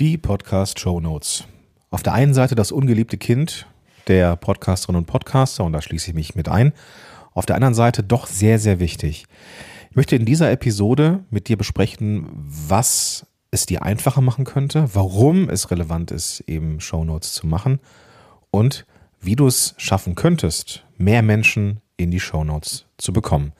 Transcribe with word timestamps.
Die 0.00 0.16
Podcast 0.16 0.78
Show 0.78 1.00
Notes. 1.00 1.42
Auf 1.90 2.04
der 2.04 2.12
einen 2.12 2.32
Seite 2.32 2.54
das 2.54 2.70
ungeliebte 2.70 3.18
Kind 3.18 3.66
der 4.06 4.36
Podcasterinnen 4.36 5.00
und 5.00 5.06
Podcaster, 5.06 5.64
und 5.64 5.72
da 5.72 5.82
schließe 5.82 6.10
ich 6.10 6.14
mich 6.14 6.36
mit 6.36 6.48
ein. 6.48 6.72
Auf 7.34 7.46
der 7.46 7.56
anderen 7.56 7.74
Seite 7.74 8.04
doch 8.04 8.28
sehr, 8.28 8.60
sehr 8.60 8.78
wichtig. 8.78 9.26
Ich 9.90 9.96
möchte 9.96 10.14
in 10.14 10.24
dieser 10.24 10.52
Episode 10.52 11.24
mit 11.30 11.48
dir 11.48 11.56
besprechen, 11.56 12.28
was 12.32 13.26
es 13.50 13.66
dir 13.66 13.82
einfacher 13.82 14.20
machen 14.20 14.44
könnte, 14.44 14.88
warum 14.94 15.50
es 15.50 15.72
relevant 15.72 16.12
ist, 16.12 16.44
eben 16.46 16.80
Show 16.80 17.04
Notes 17.04 17.32
zu 17.32 17.48
machen 17.48 17.80
und 18.52 18.86
wie 19.20 19.34
du 19.34 19.48
es 19.48 19.74
schaffen 19.78 20.14
könntest, 20.14 20.84
mehr 20.96 21.22
Menschen 21.22 21.80
in 21.96 22.12
die 22.12 22.20
Show 22.20 22.44
Notes 22.44 22.86
zu 22.98 23.12
bekommen. 23.12 23.52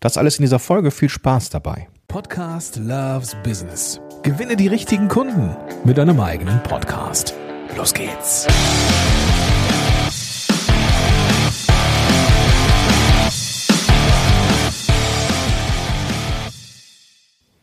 Das 0.00 0.18
alles 0.18 0.40
in 0.40 0.42
dieser 0.42 0.58
Folge. 0.58 0.90
Viel 0.90 1.08
Spaß 1.08 1.50
dabei. 1.50 1.86
Podcast 2.08 2.78
Loves 2.78 3.36
Business. 3.44 4.00
Gewinne 4.24 4.56
die 4.56 4.68
richtigen 4.68 5.08
Kunden 5.08 5.54
mit 5.84 5.98
deinem 5.98 6.18
eigenen 6.18 6.62
Podcast. 6.62 7.34
Los 7.76 7.92
geht's. 7.92 8.46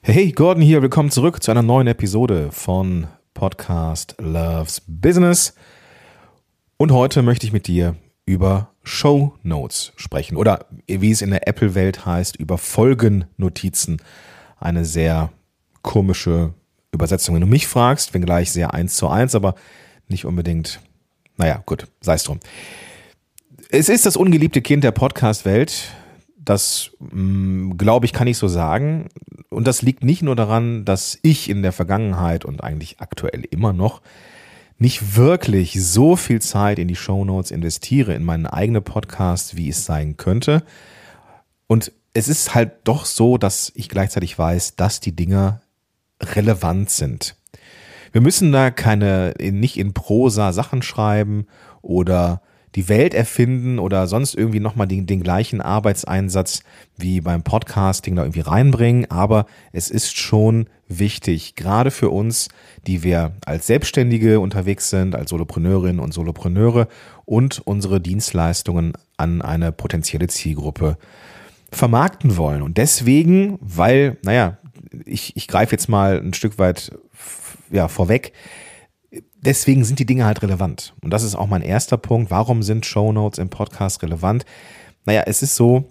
Hey, 0.03 0.31
Gordon 0.33 0.61
hier. 0.61 0.83
Willkommen 0.83 1.09
zurück 1.09 1.41
zu 1.41 1.49
einer 1.49 1.63
neuen 1.63 1.87
Episode 1.87 2.51
von 2.51 3.07
Podcast 3.33 4.13
Loves 4.19 4.83
Business. 4.85 5.55
Und 6.77 6.91
heute 6.91 7.23
möchte 7.23 7.47
ich 7.47 7.53
mit 7.53 7.65
dir 7.65 7.95
über 8.27 8.69
Show 8.83 9.33
Notes 9.41 9.93
sprechen 9.95 10.37
oder 10.37 10.67
wie 10.85 11.09
es 11.09 11.23
in 11.23 11.31
der 11.31 11.47
Apple-Welt 11.47 12.05
heißt, 12.05 12.35
über 12.35 12.59
Folgennotizen. 12.59 13.99
Eine 14.59 14.85
sehr 14.85 15.31
komische 15.81 16.53
Übersetzung, 16.91 17.35
wenn 17.35 17.41
du 17.41 17.47
mich 17.47 17.67
fragst, 17.67 18.13
wenngleich 18.13 18.51
sehr 18.51 18.73
eins 18.73 18.95
zu 18.95 19.07
eins, 19.07 19.35
aber 19.35 19.55
nicht 20.07 20.25
unbedingt, 20.25 20.79
naja, 21.37 21.63
gut, 21.65 21.87
sei 22.01 22.15
es 22.15 22.23
drum. 22.23 22.39
Es 23.69 23.87
ist 23.87 24.05
das 24.05 24.17
ungeliebte 24.17 24.61
Kind 24.61 24.83
der 24.83 24.91
Podcast-Welt. 24.91 25.93
Das, 26.37 26.91
mm, 26.99 27.77
glaube 27.77 28.05
ich, 28.05 28.13
kann 28.13 28.27
ich 28.27 28.37
so 28.37 28.47
sagen. 28.47 29.07
Und 29.49 29.67
das 29.67 29.81
liegt 29.81 30.03
nicht 30.03 30.21
nur 30.21 30.35
daran, 30.35 30.83
dass 30.85 31.17
ich 31.21 31.49
in 31.49 31.61
der 31.61 31.71
Vergangenheit 31.71 32.43
und 32.43 32.63
eigentlich 32.63 32.99
aktuell 32.99 33.45
immer 33.49 33.71
noch 33.71 34.01
nicht 34.77 35.15
wirklich 35.15 35.81
so 35.81 36.15
viel 36.15 36.41
Zeit 36.41 36.79
in 36.79 36.87
die 36.87 36.95
Show 36.95 37.23
Notes 37.23 37.51
investiere, 37.51 38.15
in 38.15 38.23
meinen 38.23 38.47
eigenen 38.47 38.83
Podcast, 38.83 39.55
wie 39.55 39.69
es 39.69 39.85
sein 39.85 40.17
könnte. 40.17 40.63
Und 41.67 41.91
es 42.13 42.27
ist 42.27 42.55
halt 42.55 42.71
doch 42.83 43.05
so, 43.05 43.37
dass 43.37 43.71
ich 43.75 43.89
gleichzeitig 43.89 44.37
weiß, 44.37 44.75
dass 44.75 44.99
die 44.99 45.15
Dinger 45.15 45.61
relevant 46.35 46.89
sind. 46.89 47.35
Wir 48.11 48.21
müssen 48.21 48.51
da 48.51 48.71
keine, 48.71 49.33
nicht 49.39 49.77
in 49.77 49.93
Prosa 49.93 50.51
Sachen 50.51 50.81
schreiben 50.81 51.47
oder 51.81 52.41
die 52.75 52.87
Welt 52.87 53.13
erfinden 53.13 53.79
oder 53.79 54.07
sonst 54.07 54.35
irgendwie 54.35 54.59
nochmal 54.59 54.87
den, 54.87 55.05
den 55.05 55.23
gleichen 55.23 55.61
Arbeitseinsatz 55.61 56.63
wie 56.97 57.19
beim 57.19 57.43
Podcasting 57.43 58.15
da 58.15 58.23
irgendwie 58.23 58.41
reinbringen. 58.41 59.09
Aber 59.11 59.45
es 59.73 59.89
ist 59.89 60.17
schon 60.17 60.67
wichtig, 60.87 61.55
gerade 61.55 61.91
für 61.91 62.09
uns, 62.09 62.47
die 62.87 63.03
wir 63.03 63.33
als 63.45 63.67
Selbstständige 63.67 64.39
unterwegs 64.39 64.89
sind, 64.89 65.15
als 65.15 65.31
Solopreneurinnen 65.31 65.99
und 65.99 66.13
Solopreneure 66.13 66.87
und 67.25 67.61
unsere 67.65 67.99
Dienstleistungen 67.99 68.93
an 69.17 69.41
eine 69.41 69.71
potenzielle 69.71 70.27
Zielgruppe 70.27 70.97
vermarkten 71.71 72.37
wollen. 72.37 72.61
Und 72.61 72.77
deswegen, 72.77 73.57
weil, 73.61 74.17
naja, 74.23 74.57
ich, 75.11 75.35
ich 75.35 75.47
greife 75.47 75.73
jetzt 75.73 75.89
mal 75.89 76.17
ein 76.17 76.33
Stück 76.33 76.57
weit 76.57 76.91
ja, 77.69 77.87
vorweg, 77.87 78.33
deswegen 79.35 79.83
sind 79.83 79.99
die 79.99 80.05
Dinge 80.05 80.25
halt 80.25 80.41
relevant. 80.41 80.93
Und 81.01 81.11
das 81.11 81.23
ist 81.23 81.35
auch 81.35 81.47
mein 81.47 81.61
erster 81.61 81.97
Punkt. 81.97 82.31
Warum 82.31 82.63
sind 82.63 82.85
Show 82.85 83.11
Notes 83.11 83.39
im 83.39 83.49
Podcast 83.49 84.01
relevant? 84.03 84.45
Naja, 85.05 85.23
es 85.25 85.41
ist 85.41 85.55
so, 85.55 85.85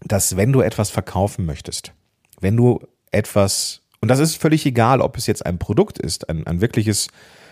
dass 0.00 0.36
wenn 0.36 0.52
du 0.52 0.60
etwas 0.60 0.90
verkaufen 0.90 1.44
möchtest, 1.44 1.92
wenn 2.40 2.56
du 2.56 2.80
etwas, 3.10 3.82
und 4.00 4.08
das 4.08 4.18
ist 4.18 4.36
völlig 4.36 4.64
egal, 4.66 5.00
ob 5.00 5.16
es 5.16 5.26
jetzt 5.26 5.44
ein 5.44 5.58
Produkt 5.58 5.98
ist, 5.98 6.28
ein, 6.28 6.46
ein 6.46 6.60
wirkliches 6.60 7.08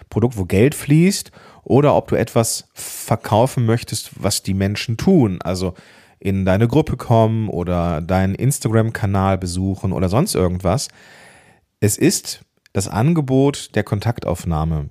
Produkt, 0.08 0.36
wo 0.36 0.44
Geld 0.44 0.74
fließt, 0.74 1.30
oder 1.62 1.94
ob 1.94 2.08
du 2.08 2.16
etwas 2.16 2.68
verkaufen 2.72 3.66
möchtest, 3.66 4.10
was 4.22 4.42
die 4.42 4.54
Menschen 4.54 4.96
tun. 4.96 5.40
Also 5.42 5.74
in 6.20 6.44
deine 6.44 6.68
Gruppe 6.68 6.96
kommen 6.96 7.48
oder 7.48 8.00
deinen 8.00 8.34
Instagram-Kanal 8.34 9.38
besuchen 9.38 9.92
oder 9.92 10.08
sonst 10.08 10.34
irgendwas. 10.34 10.88
Es 11.80 11.96
ist 11.96 12.44
das 12.72 12.86
Angebot 12.86 13.74
der 13.74 13.82
Kontaktaufnahme 13.82 14.90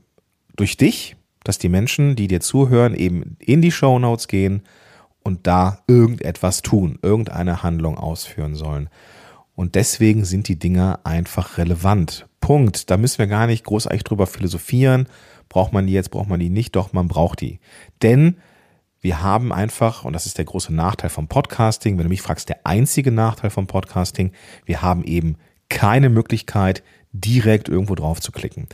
durch 0.56 0.76
dich, 0.76 1.16
dass 1.44 1.60
die 1.60 1.70
Menschen, 1.70 2.16
die 2.16 2.28
dir 2.28 2.42
zuhören, 2.42 2.96
eben 2.96 3.38
in 3.40 3.62
die 3.62 3.72
Show 3.72 4.00
Notes 4.00 4.28
gehen 4.28 4.64
und 5.24 5.46
da 5.48 5.84
irgendetwas 5.88 6.64
tun, 6.64 6.98
irgendeine 7.02 7.62
Handlung 7.64 7.98
ausführen 7.98 8.56
sollen. 8.56 8.90
Und 9.56 9.76
deswegen 9.76 10.26
sind 10.26 10.48
die 10.48 10.58
Dinger 10.58 11.02
einfach 11.04 11.58
relevant. 11.58 12.28
Punkt. 12.40 12.90
Da 12.90 12.98
müssen 12.98 13.20
wir 13.20 13.28
gar 13.28 13.46
nicht 13.46 13.66
großartig 13.66 14.04
drüber 14.04 14.26
philosophieren. 14.26 15.08
Braucht 15.50 15.74
man 15.74 15.86
die 15.86 15.94
jetzt, 15.94 16.12
braucht 16.12 16.30
man 16.30 16.40
die 16.40 16.50
nicht? 16.50 16.76
Doch, 16.76 16.94
man 16.94 17.08
braucht 17.08 17.42
die. 17.42 17.60
Denn 18.02 18.38
wir 19.02 19.22
haben 19.22 19.54
einfach, 19.54 20.04
und 20.04 20.14
das 20.14 20.26
ist 20.26 20.38
der 20.38 20.46
große 20.46 20.74
Nachteil 20.74 21.10
vom 21.10 21.28
Podcasting, 21.28 21.98
wenn 21.98 22.04
du 22.04 22.10
mich 22.10 22.22
fragst, 22.22 22.50
der 22.50 22.66
einzige 22.66 23.12
Nachteil 23.12 23.50
vom 23.50 23.68
Podcasting, 23.68 24.32
wir 24.66 24.82
haben 24.82 25.04
eben 25.04 25.38
keine 25.70 26.10
Möglichkeit, 26.10 26.84
direkt 27.12 27.70
irgendwo 27.70 27.96
drauf 27.96 28.20
zu 28.20 28.32
klicken. 28.32 28.68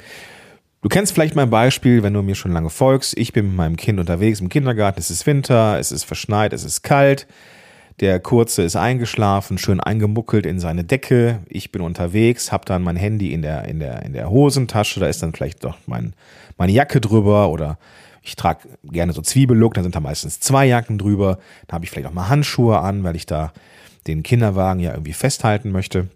Du 0.82 0.90
kennst 0.90 1.14
vielleicht 1.14 1.36
mein 1.36 1.50
Beispiel, 1.50 2.04
wenn 2.04 2.14
du 2.14 2.22
mir 2.22 2.36
schon 2.36 2.52
lange 2.52 2.70
folgst. 2.70 3.18
Ich 3.18 3.34
bin 3.34 3.48
mit 3.48 3.56
meinem 3.56 3.76
Kind 3.76 4.00
unterwegs 4.00 4.40
im 4.40 4.50
Kindergarten. 4.50 5.00
Es 5.00 5.10
ist 5.10 5.26
Winter, 5.26 5.80
es 5.80 5.92
ist 5.92 6.04
verschneit, 6.04 6.54
es 6.54 6.64
ist 6.64 6.84
kalt. 6.84 7.28
Der 8.02 8.20
Kurze 8.20 8.62
ist 8.62 8.76
eingeschlafen, 8.76 9.58
schön 9.58 9.80
eingemuckelt 9.80 10.46
in 10.46 10.60
seine 10.60 10.84
Decke. 10.84 11.40
Ich 11.48 11.72
bin 11.72 11.82
unterwegs, 11.82 12.52
habe 12.52 12.66
dann 12.66 12.84
mein 12.84 12.98
Handy 12.98 13.32
in 13.32 13.42
der, 13.42 13.66
in 13.66 13.80
der, 13.80 14.04
in 14.04 14.14
der 14.14 14.30
Hosentasche. 14.30 15.00
Da 15.00 15.08
ist 15.08 15.24
dann 15.24 15.34
vielleicht 15.34 15.64
doch 15.64 15.78
mein, 15.88 16.14
meine 16.58 16.74
Jacke 16.74 17.00
drüber 17.00 17.50
oder 17.50 17.80
ich 18.26 18.36
trage 18.36 18.68
gerne 18.84 19.14
so 19.14 19.22
Zwiebellook, 19.22 19.74
da 19.76 19.84
sind 19.84 19.96
da 19.96 20.00
meistens 20.00 20.40
zwei 20.40 20.66
Jacken 20.66 20.98
drüber. 20.98 21.40
Da 21.68 21.76
habe 21.76 21.86
ich 21.86 21.92
vielleicht 21.92 22.08
auch 22.08 22.14
mal 22.14 22.28
Handschuhe 22.28 22.80
an, 22.80 23.04
weil 23.04 23.16
ich 23.16 23.26
da 23.26 23.54
den 24.08 24.24
Kinderwagen 24.24 24.80
ja 24.80 24.92
irgendwie 24.92 25.14
festhalten 25.14 25.72
möchte 25.72 26.10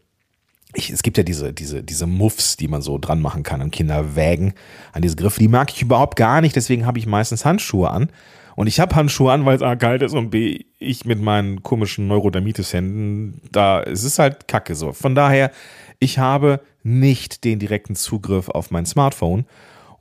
ich, 0.74 0.90
es 0.92 1.02
gibt 1.02 1.18
ja 1.18 1.24
diese, 1.24 1.52
diese, 1.52 1.84
diese 1.84 2.06
Muffs, 2.06 2.56
die 2.56 2.68
man 2.68 2.81
so 2.81 2.97
dran 2.97 3.22
machen 3.22 3.44
kann 3.44 3.62
an 3.62 3.72
Kinderwägen, 3.72 4.53
an 4.92 5.02
diese 5.02 5.16
Griffe. 5.16 5.40
Die 5.40 5.47
mag 5.47 5.72
ich 5.72 5.81
überhaupt 5.81 6.16
gar 6.16 6.42
nicht, 6.42 6.56
deswegen 6.56 6.86
habe 6.86 7.00
ich 7.00 7.08
meistens 7.08 7.44
Handschuhe 7.44 7.90
an. 7.90 8.09
Und 8.56 8.68
ich 8.68 8.80
habe 8.80 8.96
Handschuhe 8.96 9.31
an, 9.31 9.46
weil 9.46 9.56
es 9.56 9.62
A 9.62 9.76
kalt 9.76 10.02
ist 10.02 10.14
und 10.14 10.30
B, 10.30 10.66
ich 10.78 11.06
mit 11.06 11.22
meinen 11.22 11.64
komischen 11.64 12.08
Neurodermitis-Händen, 12.08 13.41
da 13.52 13.81
es 13.81 14.03
ist 14.03 14.20
halt 14.20 14.47
Kacke 14.47 14.76
so. 14.76 14.91
Von 14.91 15.16
daher, 15.16 15.52
ich 16.00 16.20
habe 16.20 16.62
nicht 16.84 17.46
den 17.46 17.58
direkten 17.58 17.96
Zugriff 17.96 18.50
auf 18.50 18.70
mein 18.70 18.86
Smartphone 18.86 19.46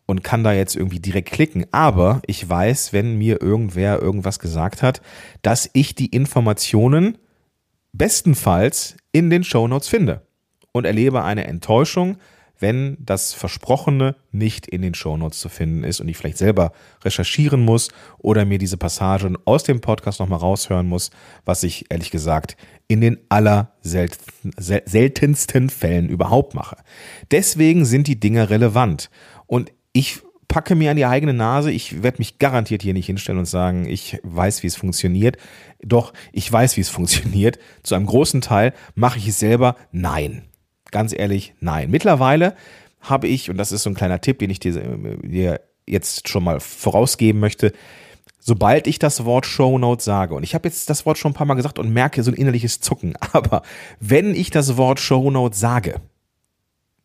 und 0.08 0.24
kann 0.24 0.42
da 0.42 0.52
jetzt 0.54 0.74
irgendwie 0.74 0.98
direkt 1.00 1.30
klicken. 1.30 1.66
Aber 1.70 2.22
ich 2.26 2.48
weiß, 2.48 2.94
wenn 2.94 3.18
mir 3.18 3.42
irgendwer 3.42 4.00
irgendwas 4.00 4.38
gesagt 4.38 4.80
hat, 4.82 5.02
dass 5.42 5.68
ich 5.74 5.94
die 5.94 6.06
Informationen 6.06 7.18
bestenfalls 7.92 8.96
in 9.12 9.28
den 9.28 9.44
Show 9.44 9.68
Notes 9.68 9.88
finde 9.88 10.22
und 10.72 10.86
erlebe 10.86 11.24
eine 11.24 11.46
Enttäuschung, 11.46 12.16
wenn 12.58 12.96
das 12.98 13.34
Versprochene 13.34 14.16
nicht 14.32 14.66
in 14.66 14.80
den 14.82 14.94
Shownotes 14.94 15.40
zu 15.40 15.50
finden 15.50 15.84
ist 15.84 16.00
und 16.00 16.08
ich 16.08 16.16
vielleicht 16.16 16.38
selber 16.38 16.72
recherchieren 17.04 17.60
muss 17.60 17.90
oder 18.16 18.46
mir 18.46 18.58
diese 18.58 18.78
Passagen 18.78 19.36
aus 19.44 19.62
dem 19.62 19.82
Podcast 19.82 20.20
nochmal 20.20 20.38
raushören 20.40 20.88
muss, 20.88 21.10
was 21.44 21.62
ich 21.62 21.84
ehrlich 21.90 22.10
gesagt 22.10 22.56
in 22.88 23.02
den 23.02 23.18
allerseltensten 23.28 25.70
Fällen 25.70 26.08
überhaupt 26.08 26.54
mache. 26.54 26.78
Deswegen 27.30 27.84
sind 27.84 28.08
die 28.08 28.18
Dinge 28.18 28.50
relevant 28.50 29.10
und 29.46 29.70
ich 29.92 30.20
packe 30.48 30.74
mir 30.74 30.90
an 30.90 30.96
die 30.96 31.04
eigene 31.04 31.34
Nase. 31.34 31.70
Ich 31.70 32.02
werde 32.02 32.18
mich 32.18 32.38
garantiert 32.38 32.82
hier 32.82 32.94
nicht 32.94 33.06
hinstellen 33.06 33.38
und 33.38 33.44
sagen, 33.44 33.86
ich 33.86 34.18
weiß, 34.22 34.62
wie 34.62 34.66
es 34.66 34.76
funktioniert. 34.76 35.36
Doch, 35.82 36.12
ich 36.32 36.50
weiß, 36.50 36.76
wie 36.76 36.80
es 36.80 36.88
funktioniert. 36.88 37.58
Zu 37.82 37.94
einem 37.94 38.06
großen 38.06 38.40
Teil 38.40 38.72
mache 38.94 39.18
ich 39.18 39.28
es 39.28 39.38
selber. 39.38 39.76
Nein. 39.92 40.42
Ganz 40.90 41.12
ehrlich, 41.12 41.54
nein. 41.60 41.90
Mittlerweile 41.90 42.56
habe 43.00 43.28
ich, 43.28 43.50
und 43.50 43.58
das 43.58 43.72
ist 43.72 43.82
so 43.82 43.90
ein 43.90 43.94
kleiner 43.94 44.20
Tipp, 44.20 44.38
den 44.38 44.50
ich 44.50 44.58
dir, 44.58 45.60
jetzt 45.86 46.28
schon 46.28 46.44
mal 46.44 46.60
vorausgeben 46.60 47.40
möchte, 47.40 47.72
sobald 48.40 48.86
ich 48.86 48.98
das 48.98 49.24
Wort 49.24 49.46
Shownote 49.46 50.02
sage, 50.02 50.34
und 50.34 50.42
ich 50.42 50.54
habe 50.54 50.68
jetzt 50.68 50.88
das 50.90 51.06
Wort 51.06 51.18
schon 51.18 51.32
ein 51.32 51.34
paar 51.34 51.46
Mal 51.46 51.54
gesagt 51.54 51.78
und 51.78 51.92
merke 51.92 52.22
so 52.22 52.30
ein 52.30 52.36
innerliches 52.36 52.80
Zucken, 52.80 53.14
aber 53.32 53.62
wenn 54.00 54.34
ich 54.34 54.50
das 54.50 54.76
Wort 54.76 55.00
Shownote 55.00 55.56
sage, 55.56 56.00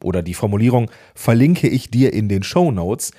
oder 0.03 0.21
die 0.21 0.33
Formulierung 0.33 0.91
verlinke 1.15 1.67
ich 1.67 1.89
dir 1.89 2.13
in 2.13 2.29
den 2.29 2.44
Shownotes, 2.44 3.11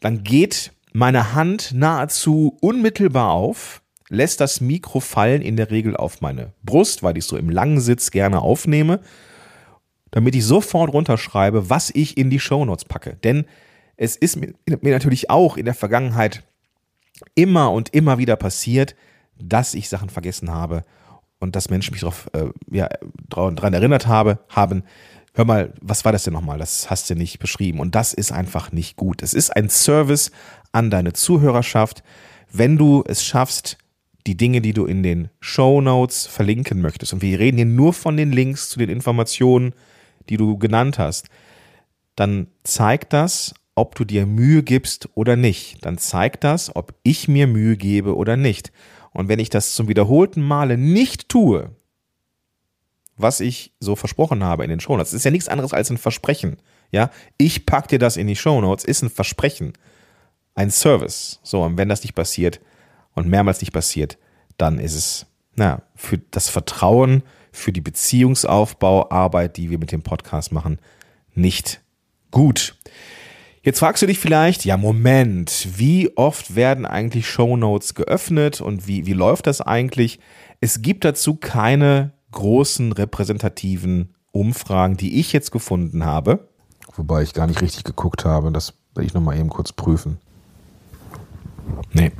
dann 0.00 0.24
geht 0.24 0.72
meine 0.92 1.34
Hand 1.34 1.72
nahezu 1.74 2.56
unmittelbar 2.60 3.30
auf, 3.30 3.82
lässt 4.08 4.40
das 4.40 4.60
Mikro 4.60 5.00
fallen, 5.00 5.42
in 5.42 5.56
der 5.56 5.70
Regel 5.70 5.96
auf 5.96 6.20
meine 6.20 6.52
Brust, 6.62 7.02
weil 7.02 7.16
ich 7.16 7.24
so 7.24 7.36
im 7.36 7.50
langen 7.50 7.80
Sitz 7.80 8.10
gerne 8.10 8.42
aufnehme 8.42 9.00
damit 10.12 10.34
ich 10.36 10.44
sofort 10.44 10.92
runterschreibe, 10.92 11.68
was 11.68 11.90
ich 11.90 12.16
in 12.16 12.30
die 12.30 12.38
Shownotes 12.38 12.84
packe. 12.84 13.16
Denn 13.24 13.46
es 13.96 14.14
ist 14.14 14.36
mir, 14.36 14.54
mir 14.66 14.92
natürlich 14.92 15.30
auch 15.30 15.56
in 15.56 15.64
der 15.64 15.74
Vergangenheit 15.74 16.44
immer 17.34 17.72
und 17.72 17.88
immer 17.94 18.18
wieder 18.18 18.36
passiert, 18.36 18.94
dass 19.40 19.74
ich 19.74 19.88
Sachen 19.88 20.10
vergessen 20.10 20.50
habe 20.50 20.84
und 21.42 21.56
dass 21.56 21.70
Menschen 21.70 21.92
mich 21.92 22.02
darauf 22.02 22.30
äh, 22.34 22.46
ja, 22.70 22.88
daran 23.28 23.74
erinnert 23.74 24.06
habe, 24.06 24.38
haben, 24.48 24.84
hör 25.34 25.44
mal, 25.44 25.74
was 25.80 26.04
war 26.04 26.12
das 26.12 26.22
denn 26.22 26.32
nochmal? 26.32 26.58
Das 26.58 26.88
hast 26.88 27.10
du 27.10 27.16
nicht 27.16 27.40
beschrieben. 27.40 27.80
Und 27.80 27.96
das 27.96 28.12
ist 28.12 28.30
einfach 28.30 28.70
nicht 28.70 28.96
gut. 28.96 29.22
Es 29.22 29.34
ist 29.34 29.50
ein 29.50 29.68
Service 29.68 30.30
an 30.70 30.88
deine 30.88 31.12
Zuhörerschaft, 31.12 32.04
wenn 32.52 32.78
du 32.78 33.02
es 33.06 33.24
schaffst, 33.24 33.76
die 34.26 34.36
Dinge, 34.36 34.60
die 34.60 34.72
du 34.72 34.84
in 34.86 35.02
den 35.02 35.30
Show 35.40 35.80
Notes 35.80 36.26
verlinken 36.26 36.80
möchtest. 36.80 37.12
Und 37.12 37.22
wir 37.22 37.40
reden 37.40 37.56
hier 37.56 37.66
nur 37.66 37.92
von 37.92 38.16
den 38.16 38.30
Links 38.30 38.68
zu 38.68 38.78
den 38.78 38.88
Informationen, 38.88 39.74
die 40.28 40.36
du 40.36 40.58
genannt 40.58 41.00
hast. 41.00 41.26
Dann 42.14 42.46
zeigt 42.62 43.12
das, 43.12 43.52
ob 43.74 43.96
du 43.96 44.04
dir 44.04 44.26
Mühe 44.26 44.62
gibst 44.62 45.08
oder 45.14 45.34
nicht. 45.34 45.84
Dann 45.84 45.98
zeigt 45.98 46.44
das, 46.44 46.76
ob 46.76 46.94
ich 47.02 47.26
mir 47.26 47.48
Mühe 47.48 47.76
gebe 47.76 48.16
oder 48.16 48.36
nicht. 48.36 48.70
Und 49.12 49.28
wenn 49.28 49.38
ich 49.38 49.50
das 49.50 49.74
zum 49.74 49.88
wiederholten 49.88 50.42
Male 50.42 50.78
nicht 50.78 51.28
tue, 51.28 51.70
was 53.16 53.40
ich 53.40 53.72
so 53.78 53.94
versprochen 53.96 54.42
habe 54.42 54.64
in 54.64 54.70
den 54.70 54.80
Shownotes, 54.80 55.12
ist 55.12 55.24
ja 55.24 55.30
nichts 55.30 55.48
anderes 55.48 55.72
als 55.72 55.90
ein 55.90 55.98
Versprechen. 55.98 56.56
Ja, 56.90 57.10
ich 57.38 57.66
pack 57.66 57.88
dir 57.88 57.98
das 57.98 58.16
in 58.16 58.26
die 58.26 58.36
Shownotes, 58.36 58.84
ist 58.84 59.02
ein 59.02 59.10
Versprechen, 59.10 59.72
ein 60.54 60.70
Service. 60.70 61.40
So, 61.42 61.62
und 61.62 61.78
wenn 61.78 61.88
das 61.88 62.02
nicht 62.02 62.14
passiert 62.14 62.60
und 63.14 63.28
mehrmals 63.28 63.60
nicht 63.60 63.72
passiert, 63.72 64.18
dann 64.58 64.78
ist 64.78 64.94
es, 64.94 65.26
na, 65.54 65.82
für 65.94 66.18
das 66.18 66.48
Vertrauen, 66.48 67.22
für 67.50 67.72
die 67.72 67.80
Beziehungsaufbauarbeit, 67.80 69.56
die 69.56 69.70
wir 69.70 69.78
mit 69.78 69.92
dem 69.92 70.02
Podcast 70.02 70.52
machen, 70.52 70.78
nicht 71.34 71.80
gut. 72.30 72.74
Jetzt 73.64 73.78
fragst 73.78 74.02
du 74.02 74.06
dich 74.06 74.18
vielleicht, 74.18 74.64
ja 74.64 74.76
Moment, 74.76 75.68
wie 75.76 76.16
oft 76.16 76.56
werden 76.56 76.84
eigentlich 76.84 77.28
Shownotes 77.28 77.94
geöffnet 77.94 78.60
und 78.60 78.88
wie, 78.88 79.06
wie 79.06 79.12
läuft 79.12 79.46
das 79.46 79.60
eigentlich? 79.60 80.18
Es 80.60 80.82
gibt 80.82 81.04
dazu 81.04 81.36
keine 81.36 82.12
großen 82.32 82.90
repräsentativen 82.90 84.14
Umfragen, 84.32 84.96
die 84.96 85.20
ich 85.20 85.32
jetzt 85.32 85.52
gefunden 85.52 86.04
habe. 86.04 86.48
Wobei 86.96 87.22
ich 87.22 87.34
gar 87.34 87.46
nicht 87.46 87.62
richtig 87.62 87.84
geguckt 87.84 88.24
habe, 88.24 88.50
das 88.50 88.74
werde 88.94 89.06
ich 89.06 89.14
nochmal 89.14 89.38
eben 89.38 89.48
kurz 89.48 89.72
prüfen. 89.72 90.18
Nee. 91.92 92.10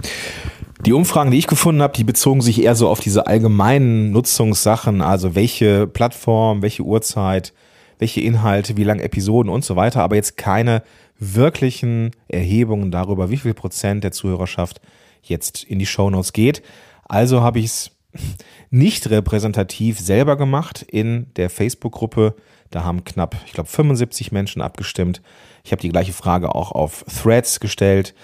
Die 0.86 0.92
Umfragen, 0.92 1.32
die 1.32 1.38
ich 1.38 1.48
gefunden 1.48 1.82
habe, 1.82 1.96
die 1.96 2.04
bezogen 2.04 2.40
sich 2.40 2.62
eher 2.62 2.76
so 2.76 2.88
auf 2.88 3.00
diese 3.00 3.26
allgemeinen 3.26 4.12
Nutzungssachen, 4.12 5.00
also 5.00 5.34
welche 5.34 5.88
Plattform, 5.88 6.62
welche 6.62 6.82
Uhrzeit, 6.82 7.52
welche 8.02 8.20
Inhalte, 8.20 8.76
wie 8.76 8.82
lange 8.82 9.04
Episoden 9.04 9.48
und 9.48 9.64
so 9.64 9.76
weiter, 9.76 10.02
aber 10.02 10.16
jetzt 10.16 10.36
keine 10.36 10.82
wirklichen 11.20 12.10
Erhebungen 12.26 12.90
darüber, 12.90 13.30
wie 13.30 13.36
viel 13.36 13.54
Prozent 13.54 14.02
der 14.02 14.10
Zuhörerschaft 14.10 14.80
jetzt 15.22 15.62
in 15.62 15.78
die 15.78 15.86
Shownotes 15.86 16.32
geht. 16.32 16.64
Also 17.04 17.42
habe 17.42 17.60
ich 17.60 17.66
es 17.66 17.90
nicht 18.70 19.08
repräsentativ 19.08 20.00
selber 20.00 20.36
gemacht 20.36 20.82
in 20.82 21.32
der 21.36 21.48
Facebook-Gruppe. 21.48 22.34
Da 22.70 22.82
haben 22.82 23.04
knapp, 23.04 23.36
ich 23.46 23.52
glaube, 23.52 23.68
75 23.68 24.32
Menschen 24.32 24.62
abgestimmt. 24.62 25.22
Ich 25.62 25.70
habe 25.70 25.80
die 25.80 25.90
gleiche 25.90 26.12
Frage 26.12 26.56
auch 26.56 26.72
auf 26.72 27.04
Threads 27.04 27.60
gestellt 27.60 28.16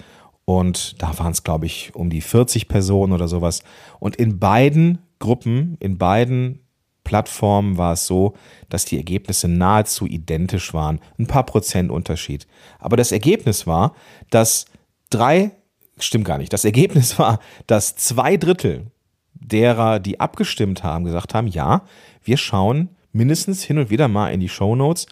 und 0.43 1.01
da 1.01 1.17
waren 1.19 1.31
es, 1.31 1.43
glaube 1.43 1.67
ich, 1.67 1.95
um 1.95 2.09
die 2.09 2.19
40 2.19 2.67
Personen 2.67 3.13
oder 3.13 3.29
sowas. 3.29 3.63
Und 4.01 4.17
in 4.17 4.39
beiden 4.39 4.97
Gruppen, 5.19 5.77
in 5.79 5.97
beiden 5.97 6.65
Plattformen 7.09 7.75
war 7.79 7.93
es 7.93 8.05
so, 8.05 8.35
dass 8.69 8.85
die 8.85 8.97
Ergebnisse 8.97 9.47
nahezu 9.47 10.05
identisch 10.05 10.75
waren. 10.75 10.99
Ein 11.17 11.25
paar 11.25 11.43
Prozent 11.43 11.89
Unterschied. 11.89 12.45
Aber 12.77 12.97
das 12.97 13.11
Ergebnis 13.11 13.65
war, 13.65 13.95
dass 14.29 14.65
drei, 15.09 15.49
stimmt 15.97 16.25
gar 16.25 16.37
nicht, 16.37 16.53
das 16.53 16.65
Ergebnis 16.65 17.17
war, 17.17 17.39
dass 17.65 17.95
zwei 17.95 18.37
Drittel 18.37 18.91
derer, 19.33 19.99
die 19.99 20.19
abgestimmt 20.19 20.83
haben, 20.83 21.03
gesagt 21.03 21.33
haben, 21.33 21.47
ja, 21.47 21.81
wir 22.23 22.37
schauen 22.37 22.89
mindestens 23.11 23.63
hin 23.63 23.79
und 23.79 23.89
wieder 23.89 24.07
mal 24.07 24.31
in 24.31 24.39
die 24.39 24.47
Show 24.47 24.75
Notes 24.75 25.07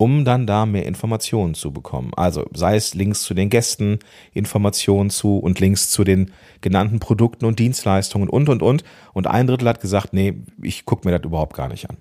um 0.00 0.24
dann 0.24 0.46
da 0.46 0.64
mehr 0.64 0.86
Informationen 0.86 1.52
zu 1.52 1.74
bekommen. 1.74 2.12
Also 2.16 2.46
sei 2.54 2.74
es 2.74 2.94
Links 2.94 3.22
zu 3.22 3.34
den 3.34 3.50
Gästen, 3.50 3.98
Informationen 4.32 5.10
zu 5.10 5.36
und 5.36 5.60
Links 5.60 5.90
zu 5.90 6.04
den 6.04 6.30
genannten 6.62 7.00
Produkten 7.00 7.44
und 7.44 7.58
Dienstleistungen 7.58 8.30
und, 8.30 8.48
und, 8.48 8.62
und. 8.62 8.82
Und 9.12 9.26
ein 9.26 9.46
Drittel 9.46 9.68
hat 9.68 9.82
gesagt, 9.82 10.14
nee, 10.14 10.42
ich 10.62 10.86
gucke 10.86 11.06
mir 11.06 11.18
das 11.18 11.26
überhaupt 11.26 11.54
gar 11.54 11.68
nicht 11.68 11.90
an. 11.90 11.98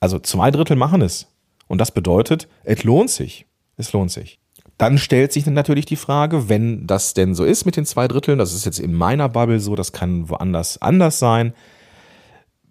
Also 0.00 0.18
zwei 0.18 0.50
Drittel 0.50 0.74
machen 0.74 1.02
es. 1.02 1.28
Und 1.68 1.80
das 1.80 1.92
bedeutet, 1.92 2.48
es 2.64 2.82
lohnt 2.82 3.10
sich. 3.10 3.46
Es 3.76 3.92
lohnt 3.92 4.10
sich. 4.10 4.40
Dann 4.76 4.98
stellt 4.98 5.32
sich 5.32 5.44
dann 5.44 5.54
natürlich 5.54 5.86
die 5.86 5.94
Frage, 5.94 6.48
wenn 6.48 6.88
das 6.88 7.14
denn 7.14 7.36
so 7.36 7.44
ist 7.44 7.64
mit 7.64 7.76
den 7.76 7.86
zwei 7.86 8.08
Dritteln, 8.08 8.40
das 8.40 8.54
ist 8.54 8.66
jetzt 8.66 8.80
in 8.80 8.92
meiner 8.92 9.28
Bubble 9.28 9.60
so, 9.60 9.76
das 9.76 9.92
kann 9.92 10.28
woanders 10.28 10.82
anders 10.82 11.20
sein. 11.20 11.54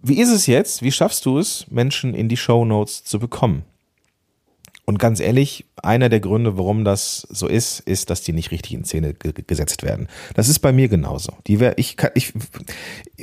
Wie 0.01 0.19
ist 0.19 0.31
es 0.31 0.48
jetzt? 0.48 0.81
Wie 0.81 0.92
schaffst 0.92 1.25
du 1.25 1.39
es, 1.39 1.66
Menschen 1.71 2.13
in 2.13 2.28
die 2.28 2.36
Show 2.36 2.66
Notes 2.66 3.06
zu 3.06 3.19
bekommen? 3.19 3.63
Und 4.86 5.00
ganz 5.00 5.20
ehrlich, 5.20 5.66
einer 5.82 6.10
der 6.10 6.20
Gründe, 6.20 6.58
warum 6.60 6.86
das 6.86 7.28
so 7.32 7.48
ist, 7.48 7.80
ist, 7.80 8.12
dass 8.12 8.22
die 8.22 8.34
nicht 8.34 8.52
richtig 8.52 8.74
in 8.74 8.86
Szene 8.86 9.16
gesetzt 9.16 9.82
werden. 9.82 10.08
Das 10.36 10.48
ist 10.48 10.60
bei 10.60 10.72
mir 10.72 10.88
genauso. 10.88 11.34
Die 11.48 11.60
wär, 11.60 11.78
ich 11.80 11.98
ich, 12.14 12.34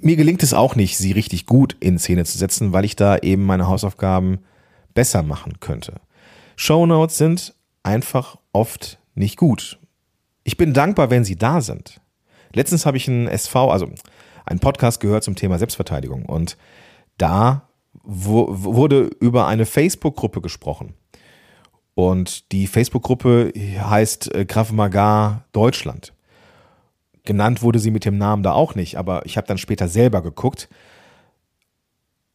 mir 0.03 0.17
gelingt 0.17 0.43
es 0.43 0.55
auch 0.55 0.75
nicht, 0.75 0.99
sie 0.99 1.13
richtig 1.13 1.47
gut 1.47 1.77
in 1.79 2.01
Szene 2.01 2.25
zu 2.25 2.37
setzen, 2.37 2.73
weil 2.73 2.85
ich 2.85 2.97
da 2.97 3.17
eben 3.17 3.45
meine 3.45 3.69
Hausaufgaben 3.69 4.41
besser 4.93 5.23
machen 5.23 5.61
könnte. 5.61 6.01
Shownotes 6.57 7.17
sind 7.17 7.55
einfach 7.85 8.39
oft 8.53 8.99
nicht 9.15 9.37
gut. 9.37 9.79
Ich 10.43 10.57
bin 10.57 10.75
dankbar, 10.75 11.11
wenn 11.11 11.25
sie 11.25 11.37
da 11.37 11.61
sind. 11.61 12.01
Letztens 12.53 12.87
habe 12.87 12.97
ich 12.97 13.09
einen 13.09 13.29
SV, 13.29 13.71
also 13.71 13.89
einen 14.45 14.59
Podcast 14.59 15.01
gehört 15.01 15.23
zum 15.23 15.37
Thema 15.37 15.59
Selbstverteidigung 15.59 16.27
und 16.27 16.57
da 17.19 17.69
wurde 18.03 19.11
über 19.21 19.47
eine 19.47 19.65
Facebook-Gruppe 19.65 20.41
gesprochen. 20.41 20.95
Und 21.95 22.51
die 22.53 22.67
Facebook-Gruppe 22.67 23.53
heißt 23.57 24.35
äh, 24.35 24.45
Krav 24.45 24.73
Maga 24.73 25.45
Deutschland. 25.53 26.13
Genannt 27.25 27.63
wurde 27.63 27.79
sie 27.79 27.91
mit 27.91 28.05
dem 28.05 28.19
Namen 28.19 28.43
da 28.43 28.53
auch 28.53 28.75
nicht, 28.75 28.97
aber 28.97 29.25
ich 29.27 29.37
habe 29.37 29.47
dann 29.47 29.59
später 29.59 29.89
selber 29.89 30.23
geguckt. 30.23 30.69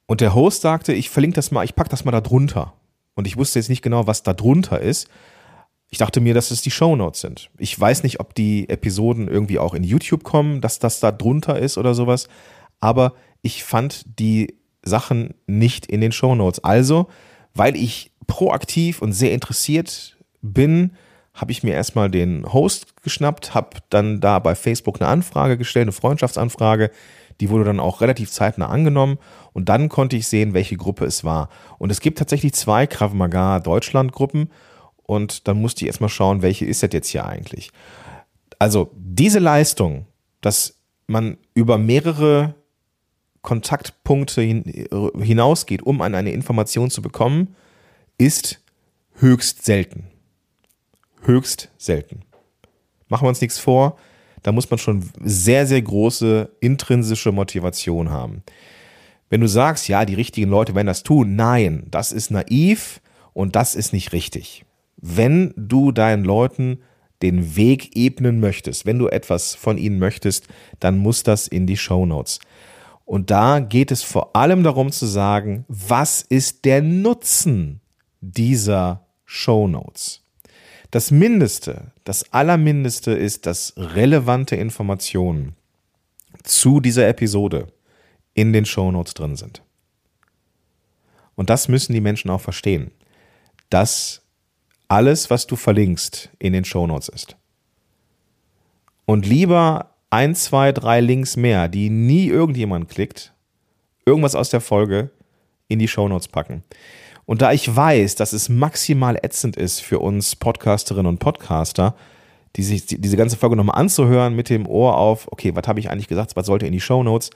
Und 0.06 0.22
der 0.22 0.34
Host 0.34 0.62
sagte, 0.62 0.94
ich 0.94 1.10
verlinke 1.10 1.36
das 1.36 1.52
mal, 1.52 1.66
ich 1.66 1.76
packe 1.76 1.90
das 1.90 2.06
mal 2.06 2.12
da 2.12 2.22
drunter. 2.22 2.74
Und 3.16 3.28
ich 3.28 3.36
wusste 3.36 3.60
jetzt 3.60 3.70
nicht 3.70 3.82
genau, 3.82 4.08
was 4.08 4.24
da 4.24 4.34
drunter 4.34 4.80
ist. 4.80 5.10
Ich 5.90 5.98
dachte 5.98 6.22
mir, 6.22 6.34
dass 6.34 6.52
es 6.52 6.62
die 6.62 6.72
Shownotes 6.72 7.22
sind. 7.22 7.50
Ich 7.58 7.78
weiß 7.78 8.04
nicht, 8.04 8.20
ob 8.20 8.36
die 8.36 8.70
Episoden 8.70 9.28
irgendwie 9.28 9.60
auch 9.60 9.74
in 9.74 9.84
YouTube 9.84 10.24
kommen, 10.24 10.62
dass 10.62 10.80
das 10.80 11.00
da 11.00 11.12
drunter 11.12 11.60
ist 11.60 11.78
oder 11.78 11.94
sowas. 11.94 12.30
Aber 12.80 13.14
ich 13.42 13.64
fand 13.64 14.20
die 14.20 14.56
Sachen 14.84 15.34
nicht 15.48 15.86
in 15.88 16.00
den 16.00 16.12
Shownotes. 16.12 16.64
Also, 16.64 17.08
weil 17.58 17.76
ich 17.76 18.12
proaktiv 18.28 19.02
und 19.02 19.14
sehr 19.14 19.34
interessiert 19.34 20.18
bin, 20.42 20.92
habe 21.34 21.52
ich 21.52 21.64
mir 21.64 21.74
erstmal 21.74 22.10
den 22.10 22.52
Host 22.52 23.02
geschnappt, 23.04 23.54
habe 23.54 23.78
dann 23.90 24.20
da 24.20 24.40
bei 24.40 24.56
Facebook 24.56 25.00
eine 25.00 25.10
Anfrage 25.10 25.58
gestellt, 25.58 25.84
eine 25.84 25.92
Freundschaftsanfrage. 25.92 26.92
Die 27.40 27.50
wurde 27.52 27.66
dann 27.66 27.80
auch 27.80 28.02
relativ 28.02 28.32
zeitnah 28.32 28.68
angenommen 28.68 29.20
und 29.54 29.70
dann 29.70 29.90
konnte 29.90 30.16
ich 30.16 30.28
sehen, 30.28 30.56
welche 30.56 30.76
Gruppe 30.76 31.06
es 31.06 31.24
war. 31.24 31.50
Und 31.78 31.92
es 31.92 32.02
gibt 32.02 32.18
tatsächlich 32.18 32.54
zwei 32.54 32.88
Krav 32.88 33.14
Maga 33.14 33.60
Deutschland 33.60 34.12
Gruppen 34.12 34.50
und 35.04 35.48
dann 35.48 35.62
musste 35.62 35.82
ich 35.82 35.88
erstmal 35.88 36.10
schauen, 36.10 36.42
welche 36.42 36.66
ist 36.66 36.82
das 36.82 36.90
jetzt 36.92 37.10
hier 37.10 37.26
eigentlich. 37.26 37.72
Also 38.58 38.92
diese 38.96 39.40
Leistung, 39.40 40.08
dass 40.42 40.80
man 41.06 41.38
über 41.54 41.78
mehrere 41.78 42.56
Kontaktpunkte 43.42 44.42
hinausgeht, 44.42 45.84
um 45.84 46.02
an 46.02 46.16
eine 46.16 46.32
Information 46.32 46.90
zu 46.90 47.02
bekommen, 47.02 47.56
ist 48.18 48.62
höchst 49.16 49.66
selten. 49.66 50.08
Höchst 51.24 51.70
selten. 51.78 52.22
Machen 53.08 53.26
wir 53.26 53.30
uns 53.30 53.42
nichts 53.42 53.60
vor, 53.60 53.98
da 54.44 54.52
muss 54.52 54.70
man 54.70 54.78
schon 54.78 55.10
sehr, 55.24 55.66
sehr 55.66 55.82
große 55.82 56.50
intrinsische 56.60 57.32
Motivation 57.32 58.10
haben. 58.10 58.44
Wenn 59.30 59.42
du 59.42 59.48
sagst, 59.48 59.88
ja, 59.88 60.06
die 60.06 60.14
richtigen 60.14 60.50
Leute 60.50 60.74
werden 60.76 60.88
das 60.88 61.04
tun, 61.04 61.36
nein, 61.36 61.84
das 61.92 62.12
ist 62.12 62.32
naiv 62.32 63.02
und 63.34 63.56
das 63.56 63.76
ist 63.76 63.94
nicht 63.94 64.14
richtig. 64.14 64.66
Wenn 64.98 65.54
du 65.58 65.92
deinen 65.92 66.24
Leuten 66.24 66.80
den 67.22 67.56
Weg 67.56 67.96
ebnen 67.96 68.40
möchtest, 68.40 68.86
wenn 68.86 69.00
du 69.00 69.08
etwas 69.08 69.56
von 69.56 69.78
ihnen 69.78 70.00
möchtest, 70.00 70.48
dann 70.80 70.98
muss 70.98 71.24
das 71.24 71.48
in 71.48 71.68
die 71.68 71.78
Show 71.78 72.06
Notes. 72.06 72.40
Und 73.08 73.32
da 73.32 73.60
geht 73.62 73.92
es 73.92 74.04
vor 74.04 74.36
allem 74.36 74.64
darum 74.64 74.92
zu 74.92 75.06
sagen, 75.06 75.64
was 75.70 76.22
ist 76.22 76.66
der 76.66 76.82
Nutzen 76.82 77.80
dieser 78.20 79.08
Show 79.24 79.68
Notes. 79.68 80.24
Das 80.92 81.10
Mindeste, 81.10 81.94
das 82.04 82.32
Allermindeste 82.34 83.12
ist, 83.12 83.46
dass 83.46 83.74
relevante 83.78 84.58
Informationen 84.58 85.56
zu 86.44 86.82
dieser 86.82 87.08
Episode 87.08 87.68
in 88.34 88.52
den 88.52 88.66
Show 88.66 88.92
Notes 88.92 89.14
drin 89.14 89.38
sind. 89.38 89.64
Und 91.36 91.50
das 91.50 91.70
müssen 91.70 91.94
die 91.94 92.02
Menschen 92.02 92.30
auch 92.30 92.42
verstehen. 92.42 92.92
dass 93.70 94.22
alles, 94.88 95.30
was 95.30 95.48
du 95.48 95.56
verlinkst, 95.56 96.30
in 96.40 96.54
den 96.54 96.64
Shownotes 96.64 97.10
ist. 97.10 97.36
Und 99.06 99.26
lieber 99.26 99.97
ein, 100.10 100.36
zwei, 100.36 100.72
drei 100.72 101.02
Links 101.02 101.36
mehr, 101.38 101.68
die 101.68 101.90
nie 101.90 102.28
irgendjemand 102.28 102.90
klickt, 102.90 103.34
irgendwas 104.06 104.36
aus 104.36 104.50
der 104.50 104.62
Folge 104.62 105.12
in 105.68 105.80
die 105.80 105.88
Shownotes 105.88 106.30
packen. 106.30 106.64
Und 107.26 107.42
da 107.42 107.52
ich 107.52 107.76
weiß, 107.76 108.16
dass 108.16 108.32
es 108.32 108.48
maximal 108.48 109.18
ätzend 109.22 109.58
ist 109.58 109.82
für 109.82 110.00
uns 110.00 110.36
Podcasterinnen 110.38 111.08
und 111.08 111.20
Podcaster, 111.20 111.96
die 112.56 112.64
sich 112.64 112.86
diese 112.86 113.18
ganze 113.18 113.36
Folge 113.36 113.58
nochmal 113.58 113.80
anzuhören 113.80 114.34
mit 114.34 114.50
dem 114.50 114.66
Ohr 114.66 114.98
auf, 114.98 115.32
okay, 115.32 115.54
was 115.54 115.68
habe 115.68 115.80
ich 115.82 115.90
eigentlich 115.90 116.08
gesagt, 116.08 116.36
was 116.38 116.46
sollte 116.46 116.66
in 116.66 116.72
die 116.72 116.80
Shownotes, 116.80 117.32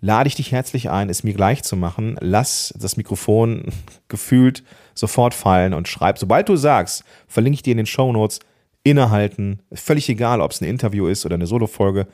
lade 0.00 0.26
ich 0.26 0.34
dich 0.34 0.50
herzlich 0.50 0.90
ein, 0.90 1.08
es 1.08 1.22
mir 1.22 1.34
gleich 1.34 1.62
zu 1.62 1.76
machen. 1.76 2.16
Lass 2.20 2.74
das 2.76 2.96
Mikrofon 2.96 3.66
gefühlt 4.08 4.64
sofort 4.94 5.34
fallen 5.34 5.72
und 5.72 5.86
schreib, 5.86 6.18
sobald 6.18 6.48
du 6.48 6.56
sagst, 6.56 7.04
verlinke 7.28 7.54
ich 7.54 7.62
dir 7.62 7.70
in 7.70 7.78
den 7.78 7.86
Shownotes, 7.86 8.40
innehalten, 8.84 9.60
völlig 9.72 10.08
egal, 10.08 10.40
ob 10.40 10.50
es 10.50 10.60
ein 10.60 10.68
Interview 10.68 11.06
ist 11.06 11.24
oder 11.24 11.34
eine 11.34 11.46
Solo-Folge. 11.46 12.06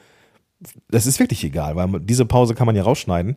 Das 0.89 1.07
ist 1.07 1.19
wirklich 1.19 1.45
egal, 1.45 1.77
weil 1.77 2.01
diese 2.01 2.27
Pause 2.27 2.55
kann 2.55 2.67
man 2.67 2.77
ja 2.77 2.83
rausschneiden, 2.83 3.37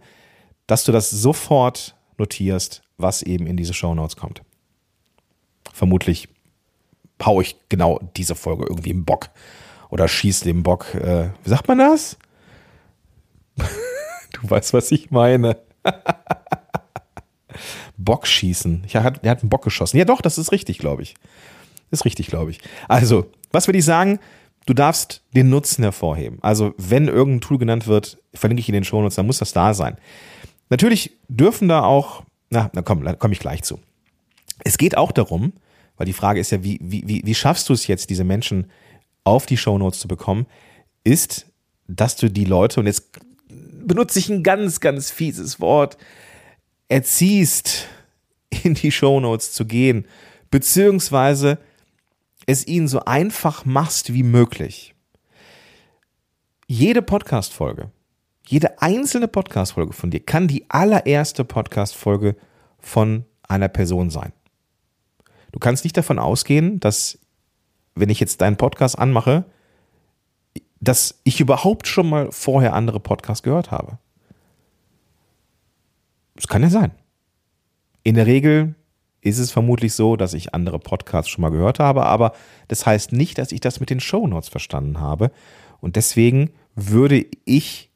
dass 0.68 0.84
du 0.84 0.92
das 0.92 1.10
sofort 1.10 1.96
notierst, 2.18 2.82
was 2.98 3.22
eben 3.22 3.48
in 3.48 3.58
diese 3.58 3.74
Shownotes 3.74 4.16
kommt. 4.16 4.42
Vermutlich 5.74 6.28
hau 7.24 7.42
ich 7.42 7.56
genau 7.70 8.00
diese 8.16 8.36
Folge 8.36 8.66
irgendwie 8.68 8.90
im 8.90 9.06
Bock 9.06 9.30
oder 9.90 10.08
schieß 10.08 10.42
dem 10.42 10.64
Bock, 10.64 10.94
äh, 10.96 11.30
wie 11.44 11.50
sagt 11.50 11.68
man 11.68 11.78
das? 11.78 12.18
du 13.58 14.50
weißt, 14.50 14.74
was 14.74 14.92
ich 14.92 15.12
meine. 15.12 15.58
Bock 17.98 18.26
schießen. 18.26 18.86
Ja, 18.88 19.02
er 19.02 19.04
hat, 19.04 19.24
er 19.24 19.32
hat 19.32 19.42
einen 19.42 19.50
Bock 19.50 19.64
geschossen. 19.64 19.98
Ja, 19.98 20.06
doch, 20.06 20.22
das 20.22 20.38
ist 20.38 20.52
richtig, 20.52 20.80
glaube 20.80 21.04
ich. 21.04 21.16
Ist 21.92 22.06
richtig, 22.06 22.28
glaube 22.28 22.52
ich. 22.52 22.60
Also, 22.88 23.30
was 23.52 23.68
würde 23.68 23.80
ich 23.80 23.86
sagen? 23.86 24.20
Du 24.66 24.74
darfst 24.74 25.24
den 25.36 25.50
Nutzen 25.50 25.84
hervorheben. 25.84 26.40
Also, 26.42 26.74
wenn 26.78 27.08
irgendein 27.08 27.42
Tool 27.42 27.58
genannt 27.58 27.88
wird, 27.88 28.18
verlinke 28.34 28.62
ich 28.62 28.70
in 28.70 28.74
den 28.74 28.84
Shownotes, 28.84 29.16
dann 29.16 29.26
muss 29.26 29.40
das 29.40 29.54
da 29.54 29.74
sein. 29.74 29.98
Natürlich 30.70 31.18
dürfen 31.28 31.68
da 31.68 31.84
auch, 31.84 32.24
na, 32.50 32.70
da 32.74 32.82
komme 32.82 33.16
komm 33.18 33.32
ich 33.32 33.40
gleich 33.40 33.64
zu. 33.64 33.80
Es 34.64 34.78
geht 34.78 34.96
auch 34.96 35.12
darum, 35.12 35.54
weil 35.98 36.06
die 36.06 36.14
Frage 36.14 36.40
ist 36.40 36.52
ja, 36.52 36.64
wie, 36.64 36.80
wie, 36.82 37.04
wie, 37.08 37.22
wie 37.26 37.36
schaffst 37.36 37.68
du 37.70 37.74
es 37.74 37.88
jetzt, 37.88 38.10
diese 38.10 38.24
Menschen 38.24 38.72
auf 39.24 39.46
die 39.46 39.58
Shownotes 39.58 40.00
zu 40.00 40.08
bekommen, 40.08 40.46
ist, 41.04 41.48
dass 41.88 42.16
du 42.16 42.30
die 42.30 42.46
Leute, 42.46 42.80
und 42.80 42.86
jetzt 42.86 43.20
benutze 43.50 44.20
ich 44.20 44.30
ein 44.30 44.44
ganz, 44.44 44.80
ganz 44.80 45.12
fieses 45.12 45.60
Wort, 45.60 45.98
erziehst, 46.88 47.88
in 48.64 48.74
die 48.74 48.92
Shownotes 48.92 49.54
zu 49.54 49.66
gehen, 49.66 50.06
beziehungsweise 50.50 51.58
es 52.46 52.68
ihnen 52.68 52.88
so 52.88 53.00
einfach 53.06 53.66
machst 53.66 54.14
wie 54.14 54.24
möglich. 54.24 54.96
Jede 56.68 57.02
Podcast-Folge, 57.02 57.92
jede 58.48 58.82
einzelne 58.82 59.28
Podcast-Folge 59.28 59.94
von 59.94 60.12
dir 60.12 60.22
kann 60.22 60.48
die 60.48 60.70
allererste 60.70 61.44
Podcast-Folge 61.44 62.36
von 62.80 63.26
einer 63.44 63.68
Person 63.68 64.10
sein. 64.10 64.34
Du 65.52 65.60
kannst 65.60 65.84
nicht 65.84 65.98
davon 65.98 66.18
ausgehen, 66.18 66.80
dass, 66.80 67.20
wenn 67.96 68.10
ich 68.10 68.20
jetzt 68.20 68.42
deinen 68.42 68.58
Podcast 68.58 68.98
anmache, 68.98 69.46
dass 70.80 71.20
ich 71.24 71.40
überhaupt 71.40 71.88
schon 71.88 72.10
mal 72.10 72.32
vorher 72.32 72.74
andere 72.74 73.00
Podcasts 73.00 73.44
gehört 73.44 73.70
habe. 73.72 74.00
Das 76.36 76.48
kann 76.48 76.64
ja 76.64 76.70
sein. 76.70 76.92
In 78.04 78.16
der 78.16 78.26
Regel 78.26 78.76
ist 79.22 79.38
es 79.38 79.52
vermutlich 79.52 79.94
so, 79.94 80.16
dass 80.16 80.34
ich 80.34 80.54
andere 80.54 80.80
Podcasts 80.80 81.30
schon 81.30 81.44
mal 81.44 81.52
gehört 81.52 81.80
habe, 81.80 82.06
aber 82.06 82.34
das 82.68 82.86
heißt 82.86 83.14
nicht, 83.14 83.38
dass 83.38 83.52
ich 83.52 83.60
das 83.60 83.80
mit 83.80 83.90
den 83.90 84.00
Shownotes 84.00 84.50
verstanden 84.50 85.00
habe. 85.00 85.32
Und 85.80 85.96
deswegen 85.96 86.52
würde 86.76 87.26
ich 87.46 87.92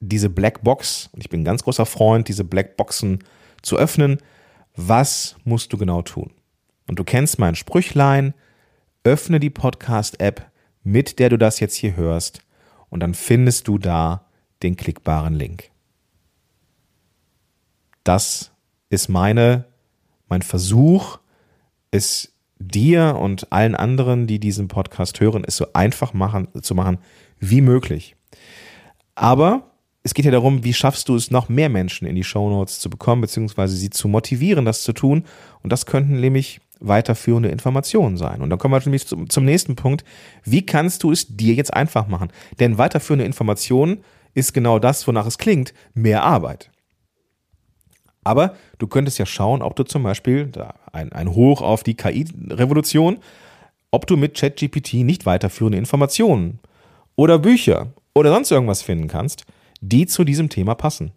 diese 0.00 0.30
Blackbox, 0.30 1.10
und 1.12 1.20
ich 1.20 1.28
bin 1.30 1.42
ein 1.42 1.44
ganz 1.44 1.64
großer 1.64 1.86
Freund, 1.86 2.28
diese 2.28 2.44
Blackboxen 2.44 3.22
zu 3.62 3.76
öffnen, 3.76 4.18
was 4.76 5.36
musst 5.44 5.72
du 5.72 5.78
genau 5.78 6.02
tun? 6.02 6.32
Und 6.88 6.98
du 6.98 7.04
kennst 7.04 7.38
mein 7.38 7.54
Sprüchlein, 7.54 8.34
öffne 9.04 9.40
die 9.40 9.50
Podcast-App, 9.50 10.50
mit 10.82 11.18
der 11.18 11.30
du 11.30 11.38
das 11.38 11.60
jetzt 11.60 11.76
hier 11.76 11.96
hörst, 11.96 12.40
und 12.90 13.00
dann 13.00 13.14
findest 13.14 13.68
du 13.68 13.78
da 13.78 14.26
den 14.62 14.76
klickbaren 14.76 15.34
Link. 15.34 15.70
Das 18.04 18.52
ist 18.90 19.08
meine 19.08 19.64
mein 20.34 20.42
Versuch, 20.42 21.20
es 21.92 22.34
dir 22.58 23.16
und 23.20 23.52
allen 23.52 23.76
anderen, 23.76 24.26
die 24.26 24.40
diesen 24.40 24.66
Podcast 24.66 25.20
hören, 25.20 25.44
es 25.46 25.56
so 25.56 25.66
einfach 25.74 26.12
machen, 26.12 26.48
zu 26.60 26.74
machen 26.74 26.98
wie 27.38 27.60
möglich. 27.60 28.16
Aber 29.14 29.70
es 30.02 30.12
geht 30.12 30.24
ja 30.24 30.32
darum, 30.32 30.64
wie 30.64 30.74
schaffst 30.74 31.08
du 31.08 31.14
es, 31.14 31.30
noch 31.30 31.48
mehr 31.48 31.68
Menschen 31.68 32.08
in 32.08 32.16
die 32.16 32.24
Shownotes 32.24 32.80
zu 32.80 32.90
bekommen, 32.90 33.20
beziehungsweise 33.20 33.76
sie 33.76 33.90
zu 33.90 34.08
motivieren, 34.08 34.64
das 34.64 34.82
zu 34.82 34.92
tun. 34.92 35.24
Und 35.62 35.72
das 35.72 35.86
könnten 35.86 36.18
nämlich 36.18 36.60
weiterführende 36.80 37.50
Informationen 37.50 38.16
sein. 38.16 38.42
Und 38.42 38.50
dann 38.50 38.58
kommen 38.58 38.74
wir 38.74 38.80
nämlich 38.80 39.06
zum, 39.06 39.30
zum 39.30 39.44
nächsten 39.44 39.76
Punkt. 39.76 40.04
Wie 40.42 40.66
kannst 40.66 41.04
du 41.04 41.12
es 41.12 41.36
dir 41.36 41.54
jetzt 41.54 41.72
einfach 41.72 42.08
machen? 42.08 42.32
Denn 42.58 42.76
weiterführende 42.76 43.24
Informationen 43.24 44.02
ist 44.34 44.52
genau 44.52 44.80
das, 44.80 45.06
wonach 45.06 45.26
es 45.26 45.38
klingt, 45.38 45.72
mehr 45.94 46.24
Arbeit. 46.24 46.70
Aber 48.24 48.54
du 48.78 48.86
könntest 48.86 49.18
ja 49.18 49.26
schauen, 49.26 49.62
ob 49.62 49.76
du 49.76 49.84
zum 49.84 50.02
Beispiel 50.02 50.50
ein, 50.92 51.12
ein 51.12 51.34
Hoch 51.34 51.62
auf 51.62 51.82
die 51.82 51.94
KI-Revolution, 51.94 53.18
ob 53.90 54.06
du 54.06 54.16
mit 54.16 54.34
ChatGPT 54.34 54.94
nicht 54.94 55.26
weiterführende 55.26 55.78
Informationen 55.78 56.58
oder 57.16 57.38
Bücher 57.38 57.92
oder 58.14 58.32
sonst 58.32 58.50
irgendwas 58.50 58.82
finden 58.82 59.08
kannst, 59.08 59.44
die 59.80 60.06
zu 60.06 60.24
diesem 60.24 60.48
Thema 60.48 60.74
passen. 60.74 61.12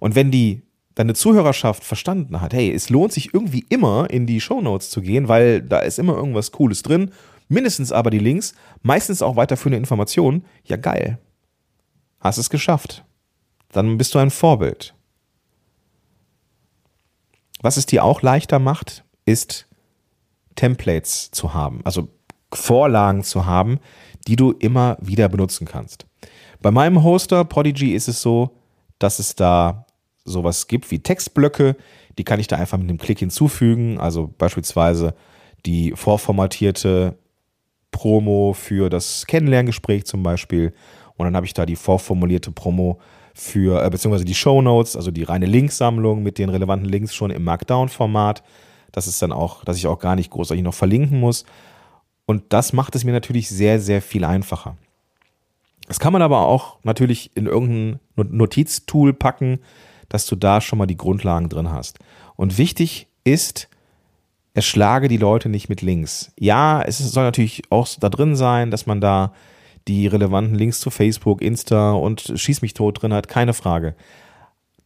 Und 0.00 0.14
wenn 0.14 0.30
die 0.30 0.62
deine 0.94 1.14
Zuhörerschaft 1.14 1.84
verstanden 1.84 2.40
hat, 2.40 2.52
hey, 2.52 2.70
es 2.70 2.90
lohnt 2.90 3.12
sich 3.12 3.32
irgendwie 3.32 3.64
immer 3.68 4.10
in 4.10 4.26
die 4.26 4.40
Shownotes 4.40 4.90
zu 4.90 5.00
gehen, 5.00 5.28
weil 5.28 5.62
da 5.62 5.78
ist 5.78 5.98
immer 5.98 6.16
irgendwas 6.16 6.52
Cooles 6.52 6.82
drin, 6.82 7.12
mindestens 7.48 7.92
aber 7.92 8.10
die 8.10 8.18
Links, 8.18 8.54
meistens 8.82 9.22
auch 9.22 9.36
weiterführende 9.36 9.78
Informationen, 9.78 10.44
ja 10.64 10.76
geil. 10.76 11.18
Hast 12.20 12.38
es 12.38 12.50
geschafft. 12.50 13.04
Dann 13.72 13.96
bist 13.96 14.14
du 14.14 14.18
ein 14.18 14.30
Vorbild. 14.30 14.94
Was 17.62 17.76
es 17.76 17.86
dir 17.86 18.04
auch 18.04 18.22
leichter 18.22 18.58
macht, 18.58 19.04
ist 19.24 19.68
Templates 20.56 21.30
zu 21.30 21.54
haben, 21.54 21.80
also 21.84 22.08
Vorlagen 22.52 23.22
zu 23.22 23.46
haben, 23.46 23.78
die 24.26 24.36
du 24.36 24.52
immer 24.52 24.98
wieder 25.00 25.28
benutzen 25.28 25.66
kannst. 25.66 26.06
Bei 26.60 26.70
meinem 26.70 27.02
Hoster 27.02 27.44
Podigy 27.44 27.94
ist 27.94 28.08
es 28.08 28.20
so, 28.20 28.50
dass 28.98 29.18
es 29.18 29.34
da 29.34 29.86
sowas 30.24 30.68
gibt 30.68 30.90
wie 30.90 31.00
Textblöcke, 31.00 31.76
die 32.18 32.24
kann 32.24 32.40
ich 32.40 32.46
da 32.46 32.56
einfach 32.56 32.78
mit 32.78 32.88
einem 32.88 32.98
Klick 32.98 33.20
hinzufügen, 33.20 33.98
also 33.98 34.32
beispielsweise 34.38 35.14
die 35.64 35.92
vorformatierte 35.92 37.16
Promo 37.90 38.52
für 38.52 38.90
das 38.90 39.26
Kennenlerngespräch 39.26 40.04
zum 40.04 40.22
Beispiel 40.22 40.74
und 41.16 41.26
dann 41.26 41.36
habe 41.36 41.46
ich 41.46 41.54
da 41.54 41.66
die 41.66 41.76
vorformulierte 41.76 42.50
Promo 42.50 43.00
für, 43.34 43.84
äh, 43.84 43.90
beziehungsweise 43.90 44.24
die 44.24 44.34
Show 44.34 44.62
Notes, 44.62 44.96
also 44.96 45.10
die 45.10 45.22
reine 45.22 45.46
Linksammlung 45.46 46.22
mit 46.22 46.38
den 46.38 46.48
relevanten 46.48 46.88
Links 46.88 47.14
schon 47.14 47.30
im 47.30 47.44
Markdown-Format. 47.44 48.42
Das 48.92 49.06
ist 49.06 49.22
dann 49.22 49.32
auch, 49.32 49.64
dass 49.64 49.76
ich 49.76 49.86
auch 49.86 49.98
gar 49.98 50.16
nicht 50.16 50.30
großartig 50.30 50.62
noch 50.62 50.74
verlinken 50.74 51.18
muss. 51.18 51.44
Und 52.26 52.52
das 52.52 52.72
macht 52.72 52.94
es 52.94 53.04
mir 53.04 53.12
natürlich 53.12 53.48
sehr, 53.48 53.80
sehr 53.80 54.02
viel 54.02 54.24
einfacher. 54.24 54.76
Das 55.88 55.98
kann 55.98 56.12
man 56.12 56.22
aber 56.22 56.46
auch 56.46 56.78
natürlich 56.84 57.36
in 57.36 57.46
irgendein 57.46 58.00
Notiztool 58.16 59.12
packen, 59.12 59.60
dass 60.08 60.26
du 60.26 60.36
da 60.36 60.60
schon 60.60 60.78
mal 60.78 60.86
die 60.86 60.96
Grundlagen 60.96 61.48
drin 61.48 61.70
hast. 61.70 61.98
Und 62.36 62.58
wichtig 62.58 63.08
ist, 63.24 63.68
erschlage 64.54 65.08
die 65.08 65.16
Leute 65.16 65.48
nicht 65.48 65.68
mit 65.68 65.82
Links. 65.82 66.32
Ja, 66.38 66.82
es 66.82 66.98
soll 66.98 67.24
natürlich 67.24 67.62
auch 67.70 67.88
da 67.98 68.08
drin 68.08 68.36
sein, 68.36 68.70
dass 68.70 68.86
man 68.86 69.00
da 69.00 69.32
die 69.88 70.06
relevanten 70.06 70.54
Links 70.54 70.80
zu 70.80 70.90
Facebook, 70.90 71.42
Insta 71.42 71.92
und 71.92 72.32
Schieß 72.34 72.62
mich 72.62 72.74
tot 72.74 73.02
drin 73.02 73.12
hat, 73.12 73.28
keine 73.28 73.54
Frage. 73.54 73.94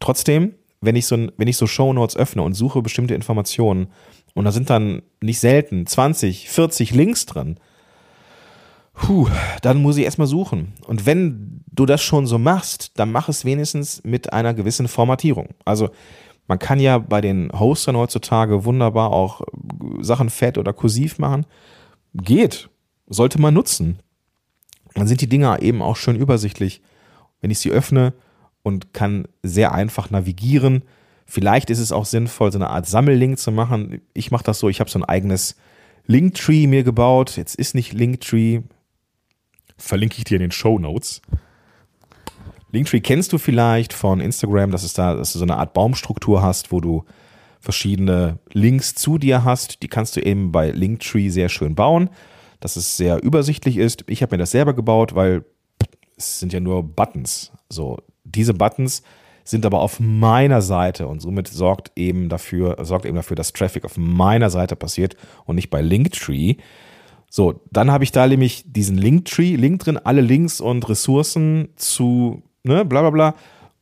Trotzdem, 0.00 0.54
wenn 0.80 0.96
ich 0.96 1.06
so, 1.06 1.16
wenn 1.36 1.48
ich 1.48 1.56
so 1.56 1.66
Shownotes 1.66 2.16
öffne 2.16 2.42
und 2.42 2.54
suche 2.54 2.82
bestimmte 2.82 3.14
Informationen 3.14 3.88
und 4.34 4.44
da 4.44 4.52
sind 4.52 4.70
dann 4.70 5.02
nicht 5.22 5.40
selten 5.40 5.86
20, 5.86 6.48
40 6.48 6.94
Links 6.94 7.26
drin, 7.26 7.58
puh, 8.92 9.28
dann 9.62 9.80
muss 9.80 9.96
ich 9.96 10.04
erstmal 10.04 10.26
suchen. 10.26 10.72
Und 10.86 11.06
wenn 11.06 11.62
du 11.70 11.86
das 11.86 12.02
schon 12.02 12.26
so 12.26 12.38
machst, 12.38 12.98
dann 12.98 13.12
mach 13.12 13.28
es 13.28 13.44
wenigstens 13.44 14.02
mit 14.04 14.32
einer 14.32 14.54
gewissen 14.54 14.88
Formatierung. 14.88 15.48
Also 15.64 15.90
man 16.48 16.58
kann 16.58 16.80
ja 16.80 16.98
bei 16.98 17.20
den 17.20 17.50
Hostern 17.52 17.96
heutzutage 17.96 18.64
wunderbar 18.64 19.12
auch 19.12 19.42
Sachen 20.00 20.30
fett 20.30 20.58
oder 20.58 20.72
kursiv 20.72 21.18
machen. 21.18 21.44
Geht. 22.14 22.70
Sollte 23.08 23.40
man 23.40 23.54
nutzen 23.54 24.00
dann 24.96 25.06
sind 25.06 25.20
die 25.20 25.28
Dinger 25.28 25.62
eben 25.62 25.82
auch 25.82 25.96
schön 25.96 26.16
übersichtlich. 26.16 26.82
Wenn 27.40 27.50
ich 27.50 27.58
sie 27.58 27.70
öffne 27.70 28.12
und 28.62 28.92
kann 28.92 29.28
sehr 29.42 29.72
einfach 29.72 30.10
navigieren, 30.10 30.82
Vielleicht 31.28 31.70
ist 31.70 31.80
es 31.80 31.90
auch 31.90 32.04
sinnvoll, 32.04 32.52
so 32.52 32.58
eine 32.58 32.70
Art 32.70 32.86
Sammellink 32.86 33.38
zu 33.38 33.50
machen. 33.50 34.00
Ich 34.14 34.30
mache 34.30 34.44
das 34.44 34.60
so, 34.60 34.68
ich 34.68 34.78
habe 34.78 34.88
so 34.88 35.00
ein 35.00 35.04
eigenes 35.04 35.56
Linktree 36.06 36.68
mir 36.68 36.84
gebaut. 36.84 37.36
Jetzt 37.36 37.56
ist 37.56 37.74
nicht 37.74 37.92
Linktree. 37.92 38.60
Verlinke 39.76 40.18
ich 40.18 40.24
dir 40.24 40.36
in 40.36 40.42
den 40.42 40.52
Show 40.52 40.78
Notes. 40.78 41.20
Linktree 42.70 43.00
kennst 43.00 43.32
du 43.32 43.38
vielleicht 43.38 43.92
von 43.92 44.20
Instagram, 44.20 44.70
dass, 44.70 44.84
es 44.84 44.94
da, 44.94 45.14
dass 45.14 45.32
du 45.32 45.40
so 45.40 45.44
eine 45.44 45.56
Art 45.56 45.74
Baumstruktur 45.74 46.42
hast, 46.42 46.70
wo 46.70 46.80
du 46.80 47.04
verschiedene 47.60 48.38
Links 48.52 48.94
zu 48.94 49.18
dir 49.18 49.42
hast. 49.42 49.82
Die 49.82 49.88
kannst 49.88 50.14
du 50.14 50.20
eben 50.20 50.52
bei 50.52 50.70
Linktree 50.70 51.28
sehr 51.28 51.48
schön 51.48 51.74
bauen, 51.74 52.08
dass 52.60 52.76
es 52.76 52.96
sehr 52.96 53.22
übersichtlich 53.22 53.76
ist. 53.76 54.04
Ich 54.08 54.22
habe 54.22 54.34
mir 54.34 54.38
das 54.38 54.50
selber 54.50 54.74
gebaut, 54.74 55.14
weil 55.14 55.44
es 56.16 56.40
sind 56.40 56.52
ja 56.52 56.60
nur 56.60 56.82
Buttons. 56.82 57.52
So, 57.68 57.98
diese 58.24 58.54
Buttons 58.54 59.02
sind 59.44 59.64
aber 59.64 59.80
auf 59.80 60.00
meiner 60.00 60.60
Seite 60.60 61.06
und 61.06 61.20
somit 61.20 61.48
sorgt 61.48 61.92
eben 61.96 62.28
dafür, 62.28 62.76
sorgt 62.84 63.06
eben 63.06 63.16
dafür, 63.16 63.36
dass 63.36 63.52
Traffic 63.52 63.84
auf 63.84 63.96
meiner 63.96 64.50
Seite 64.50 64.74
passiert 64.74 65.16
und 65.44 65.56
nicht 65.56 65.70
bei 65.70 65.82
Linktree. 65.82 66.56
So, 67.30 67.60
dann 67.70 67.90
habe 67.90 68.04
ich 68.04 68.12
da 68.12 68.26
nämlich 68.26 68.64
diesen 68.66 68.98
Linktree, 68.98 69.56
Link 69.56 69.80
drin, 69.80 69.98
alle 69.98 70.20
Links 70.20 70.60
und 70.60 70.88
Ressourcen 70.88 71.68
zu, 71.76 72.42
ne, 72.64 72.84
bla 72.84 73.02
bla 73.02 73.10
bla. 73.10 73.34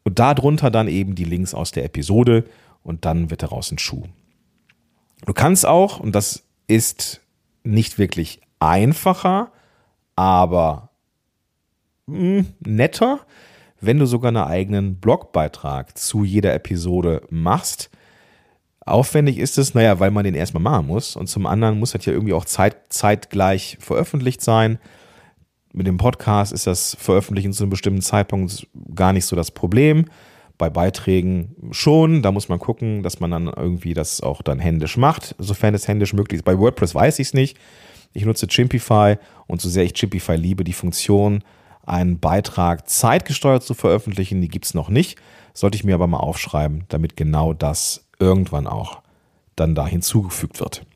Und 0.02 0.18
darunter 0.18 0.70
dann 0.70 0.88
eben 0.88 1.14
die 1.14 1.24
Links 1.24 1.54
aus 1.54 1.70
der 1.70 1.84
Episode 1.84 2.44
und 2.82 3.06
dann 3.06 3.30
wird 3.30 3.42
daraus 3.42 3.72
ein 3.72 3.78
Schuh. 3.78 4.02
Du 5.24 5.32
kannst 5.32 5.64
auch, 5.64 5.98
und 5.98 6.14
das 6.14 6.42
ist 6.66 7.22
nicht 7.62 7.98
wirklich 7.98 8.40
einfacher, 8.64 9.52
aber 10.16 10.90
hm, 12.08 12.46
netter, 12.60 13.20
wenn 13.80 13.98
du 13.98 14.06
sogar 14.06 14.28
einen 14.28 14.38
eigenen 14.38 14.96
Blogbeitrag 15.00 15.96
zu 15.98 16.24
jeder 16.24 16.54
Episode 16.54 17.22
machst. 17.30 17.90
Aufwendig 18.80 19.38
ist 19.38 19.58
es, 19.58 19.74
naja, 19.74 20.00
weil 20.00 20.10
man 20.10 20.24
den 20.24 20.34
erstmal 20.34 20.62
machen 20.62 20.86
muss. 20.86 21.16
Und 21.16 21.26
zum 21.26 21.46
anderen 21.46 21.78
muss 21.78 21.92
das 21.92 22.04
ja 22.04 22.12
irgendwie 22.12 22.34
auch 22.34 22.44
zeit, 22.44 22.76
zeitgleich 22.92 23.78
veröffentlicht 23.80 24.42
sein. 24.42 24.78
Mit 25.72 25.86
dem 25.86 25.96
Podcast 25.96 26.52
ist 26.52 26.66
das 26.66 26.96
Veröffentlichen 27.00 27.52
zu 27.52 27.64
einem 27.64 27.70
bestimmten 27.70 28.02
Zeitpunkt 28.02 28.68
gar 28.94 29.12
nicht 29.12 29.26
so 29.26 29.36
das 29.36 29.50
Problem. 29.50 30.06
Bei 30.56 30.70
Beiträgen 30.70 31.56
schon. 31.72 32.22
Da 32.22 32.30
muss 32.30 32.48
man 32.48 32.58
gucken, 32.58 33.02
dass 33.02 33.20
man 33.20 33.30
dann 33.30 33.48
irgendwie 33.48 33.92
das 33.92 34.20
auch 34.20 34.40
dann 34.42 34.58
händisch 34.58 34.96
macht, 34.96 35.34
sofern 35.38 35.74
es 35.74 35.88
händisch 35.88 36.12
möglich 36.12 36.38
ist. 36.38 36.44
Bei 36.44 36.58
WordPress 36.58 36.94
weiß 36.94 37.18
ich 37.18 37.28
es 37.28 37.34
nicht. 37.34 37.58
Ich 38.14 38.24
nutze 38.24 38.46
Chimpify 38.46 39.16
und 39.46 39.60
so 39.60 39.68
sehr 39.68 39.84
ich 39.84 39.92
Chimpify 39.92 40.36
liebe, 40.36 40.64
die 40.64 40.72
Funktion 40.72 41.42
einen 41.84 42.18
Beitrag 42.18 42.88
zeitgesteuert 42.88 43.62
zu 43.62 43.74
veröffentlichen. 43.74 44.40
Die 44.40 44.48
gibt 44.48 44.64
es 44.64 44.74
noch 44.74 44.88
nicht. 44.88 45.18
Sollte 45.52 45.76
ich 45.76 45.84
mir 45.84 45.94
aber 45.94 46.06
mal 46.06 46.18
aufschreiben, 46.18 46.84
damit 46.88 47.16
genau 47.16 47.52
das 47.52 48.06
irgendwann 48.18 48.66
auch 48.66 49.02
dann 49.56 49.74
da 49.74 49.86
hinzugefügt 49.86 50.60
wird. 50.60 50.86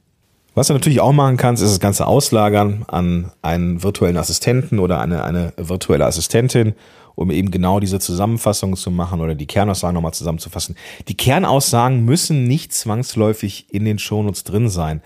Was 0.54 0.68
du 0.68 0.72
natürlich 0.72 1.00
auch 1.00 1.12
machen 1.12 1.36
kannst, 1.36 1.62
ist 1.62 1.70
das 1.70 1.80
Ganze 1.80 2.06
auslagern 2.06 2.84
an 2.88 3.30
einen 3.42 3.82
virtuellen 3.82 4.16
Assistenten 4.16 4.78
oder 4.78 5.00
eine, 5.00 5.22
eine 5.22 5.52
virtuelle 5.56 6.06
Assistentin, 6.06 6.74
um 7.14 7.30
eben 7.30 7.50
genau 7.50 7.78
diese 7.78 8.00
Zusammenfassung 8.00 8.74
zu 8.74 8.90
machen 8.90 9.20
oder 9.20 9.34
die 9.34 9.46
Kernaussagen 9.46 9.94
nochmal 9.94 10.14
zusammenzufassen. 10.14 10.76
Die 11.06 11.16
Kernaussagen 11.16 12.04
müssen 12.04 12.44
nicht 12.44 12.72
zwangsläufig 12.72 13.72
in 13.72 13.84
den 13.84 13.98
Shownotes 14.00 14.42
drin 14.44 14.68
sein, 14.68 15.02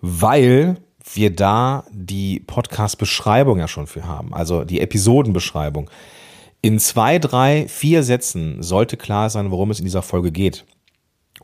weil 0.00 0.78
wir 1.14 1.34
da 1.34 1.84
die 1.90 2.40
Podcast-Beschreibung 2.40 3.58
ja 3.58 3.68
schon 3.68 3.86
für 3.86 4.06
haben, 4.06 4.34
also 4.34 4.64
die 4.64 4.80
Episodenbeschreibung. 4.80 5.90
In 6.60 6.78
zwei, 6.78 7.18
drei, 7.18 7.66
vier 7.68 8.02
Sätzen 8.02 8.62
sollte 8.62 8.96
klar 8.96 9.30
sein, 9.30 9.50
worum 9.50 9.70
es 9.70 9.78
in 9.78 9.84
dieser 9.84 10.02
Folge 10.02 10.32
geht. 10.32 10.64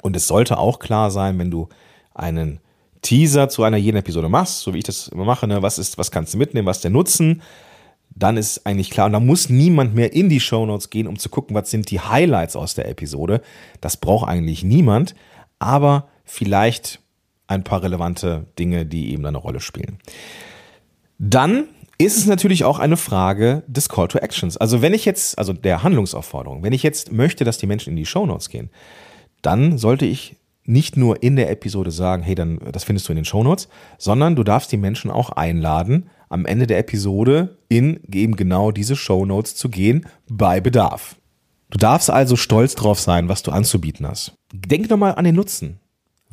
Und 0.03 0.17
es 0.17 0.27
sollte 0.27 0.59
auch 0.59 0.81
klar 0.81 1.11
sein, 1.11 1.39
wenn 1.39 1.51
du 1.51 1.69
einen 2.15 2.61
Teaser 3.03 3.49
zu 3.49 3.63
einer 3.63 3.77
jeden 3.77 3.99
Episode 3.99 4.29
machst, 4.29 4.61
so 4.61 4.75
wie 4.75 4.79
ich 4.79 4.85
das 4.85 5.09
immer 5.09 5.25
mache, 5.25 5.47
ne, 5.47 5.63
was 5.63 5.79
ist, 5.79 5.99
was 5.99 6.11
kannst 6.11 6.35
du 6.35 6.39
mitnehmen, 6.39 6.67
was 6.67 6.79
ist 6.79 6.85
der 6.85 6.91
Nutzen, 6.91 7.43
dann 8.17 8.37
ist 8.37 8.67
eigentlich 8.67 8.91
klar, 8.91 9.07
und 9.07 9.13
da 9.13 9.21
muss 9.21 9.49
niemand 9.49 9.95
mehr 9.95 10.13
in 10.13 10.29
die 10.29 10.41
Show 10.41 10.65
Notes 10.67 10.91
gehen, 10.91 11.07
um 11.07 11.19
zu 11.19 11.29
gucken, 11.29 11.55
was 11.55 11.71
sind 11.71 11.91
die 11.91 12.01
Highlights 12.01 12.57
aus 12.57 12.75
der 12.75 12.89
Episode. 12.89 13.41
Das 13.81 13.97
braucht 13.97 14.29
eigentlich 14.29 14.65
niemand, 14.65 15.15
aber 15.59 16.09
vielleicht 16.25 17.01
ein 17.55 17.65
paar 17.65 17.83
relevante 17.83 18.47
Dinge, 18.59 18.87
die 18.87 19.13
eben 19.13 19.25
eine 19.27 19.39
Rolle 19.39 19.61
spielen. 19.61 19.99
Dann 21.19 21.69
ist 21.99 22.17
es 22.17 22.27
natürlich 22.27 22.65
auch 22.65 22.79
eine 22.79 22.97
Frage 22.97 23.63
des 23.67 23.89
Call 23.89 24.09
to 24.09 24.19
Actions. 24.19 24.57
Also 24.57 24.83
wenn 24.83 24.95
ich 24.95 25.05
jetzt, 25.05 25.39
also 25.39 25.53
der 25.53 25.83
Handlungsaufforderung, 25.83 26.63
wenn 26.63 26.73
ich 26.73 26.83
jetzt 26.83 27.13
möchte, 27.13 27.45
dass 27.45 27.59
die 27.59 27.67
Menschen 27.67 27.91
in 27.91 27.97
die 27.97 28.07
Show 28.07 28.27
Notes 28.27 28.49
gehen, 28.49 28.71
dann 29.43 29.79
sollte 29.79 30.05
ich 30.07 30.37
nicht 30.65 30.97
nur 30.97 31.23
in 31.23 31.37
der 31.37 31.51
Episode 31.51 31.91
sagen, 31.91 32.23
hey, 32.23 32.35
dann 32.35 32.59
das 32.73 32.85
findest 32.85 33.09
du 33.09 33.13
in 33.13 33.17
den 33.17 33.25
Show 33.25 33.45
Notes, 33.45 33.69
sondern 33.99 34.35
du 34.35 34.43
darfst 34.43 34.73
die 34.73 34.77
Menschen 34.77 35.11
auch 35.11 35.31
einladen, 35.31 36.09
am 36.29 36.47
Ende 36.47 36.67
der 36.67 36.79
Episode 36.79 37.59
in 37.69 38.01
eben 38.11 38.37
genau 38.37 38.71
diese 38.71 38.97
Show 38.97 39.25
Notes 39.27 39.55
zu 39.55 39.69
gehen 39.69 40.07
bei 40.29 40.61
Bedarf. 40.61 41.17
Du 41.71 41.79
darfst 41.79 42.11
also 42.11 42.37
stolz 42.37 42.75
drauf 42.75 42.99
sein, 42.99 43.29
was 43.29 43.43
du 43.43 43.51
anzubieten 43.51 44.07
hast. 44.07 44.35
Denk 44.53 44.89
nochmal 44.89 45.17
an 45.17 45.25
den 45.25 45.35
Nutzen. 45.35 45.81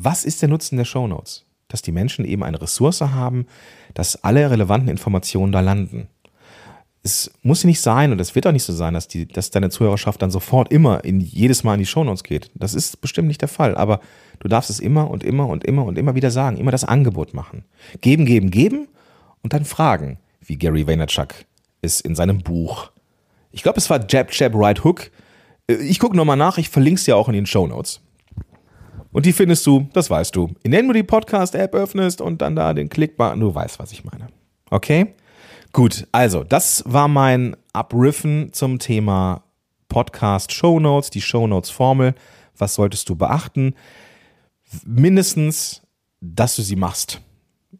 Was 0.03 0.25
ist 0.25 0.41
der 0.41 0.49
Nutzen 0.49 0.77
der 0.77 0.85
Show 0.85 1.05
Notes? 1.07 1.45
Dass 1.67 1.83
die 1.83 1.91
Menschen 1.91 2.25
eben 2.25 2.43
eine 2.43 2.59
Ressource 2.59 3.01
haben, 3.01 3.45
dass 3.93 4.23
alle 4.23 4.49
relevanten 4.49 4.89
Informationen 4.89 5.51
da 5.51 5.59
landen. 5.59 6.07
Es 7.03 7.31
muss 7.43 7.63
nicht 7.65 7.81
sein 7.81 8.11
und 8.11 8.19
es 8.19 8.33
wird 8.33 8.47
auch 8.47 8.51
nicht 8.51 8.63
so 8.63 8.73
sein, 8.73 8.95
dass, 8.95 9.07
die, 9.07 9.27
dass 9.27 9.51
deine 9.51 9.69
Zuhörerschaft 9.69 10.19
dann 10.19 10.31
sofort 10.31 10.71
immer 10.71 11.03
in 11.03 11.19
jedes 11.19 11.63
Mal 11.63 11.75
in 11.75 11.81
die 11.81 11.85
Show 11.85 12.03
Notes 12.03 12.23
geht. 12.23 12.49
Das 12.55 12.73
ist 12.73 12.99
bestimmt 12.99 13.27
nicht 13.27 13.41
der 13.41 13.47
Fall, 13.47 13.75
aber 13.75 14.01
du 14.39 14.47
darfst 14.47 14.71
es 14.71 14.79
immer 14.79 15.09
und 15.09 15.23
immer 15.23 15.47
und 15.47 15.63
immer 15.63 15.85
und 15.85 15.99
immer 15.99 16.15
wieder 16.15 16.31
sagen, 16.31 16.57
immer 16.57 16.71
das 16.71 16.83
Angebot 16.83 17.35
machen. 17.35 17.63
Geben, 18.01 18.25
geben, 18.25 18.49
geben 18.49 18.87
und 19.43 19.53
dann 19.53 19.65
fragen, 19.65 20.17
wie 20.41 20.57
Gary 20.57 20.87
Vaynerchuk 20.87 21.45
es 21.83 22.01
in 22.01 22.15
seinem 22.15 22.39
Buch. 22.39 22.91
Ich 23.51 23.61
glaube, 23.61 23.77
es 23.77 23.89
war 23.89 24.03
Jab, 24.09 24.33
Jab, 24.33 24.53
Right 24.55 24.83
Hook. 24.83 25.11
Äh, 25.67 25.75
ich 25.75 25.99
gucke 25.99 26.17
nochmal 26.17 26.37
nach, 26.37 26.57
ich 26.57 26.69
verlinke 26.69 26.97
es 26.97 27.05
dir 27.05 27.15
auch 27.15 27.27
in 27.27 27.35
den 27.35 27.45
Show 27.45 27.67
Notes. 27.67 28.01
Und 29.11 29.25
die 29.25 29.33
findest 29.33 29.65
du, 29.67 29.87
das 29.93 30.09
weißt 30.09 30.35
du, 30.35 30.49
indem 30.63 30.87
du 30.87 30.93
die 30.93 31.03
Podcast-App 31.03 31.75
öffnest 31.75 32.21
und 32.21 32.41
dann 32.41 32.55
da 32.55 32.73
den 32.73 32.89
Klickbutton, 32.89 33.39
du 33.39 33.53
weißt, 33.53 33.79
was 33.79 33.91
ich 33.91 34.03
meine. 34.03 34.27
Okay? 34.69 35.15
Gut, 35.73 36.07
also 36.11 36.43
das 36.43 36.83
war 36.85 37.07
mein 37.07 37.55
Abriffen 37.73 38.53
zum 38.53 38.79
Thema 38.79 39.43
Podcast 39.89 40.53
Show 40.53 40.79
Notes, 40.79 41.09
die 41.09 41.21
Show 41.21 41.47
Notes 41.47 41.69
Formel. 41.69 42.15
Was 42.57 42.75
solltest 42.75 43.09
du 43.09 43.15
beachten? 43.15 43.75
Mindestens, 44.85 45.81
dass 46.21 46.55
du 46.55 46.61
sie 46.61 46.77
machst. 46.77 47.21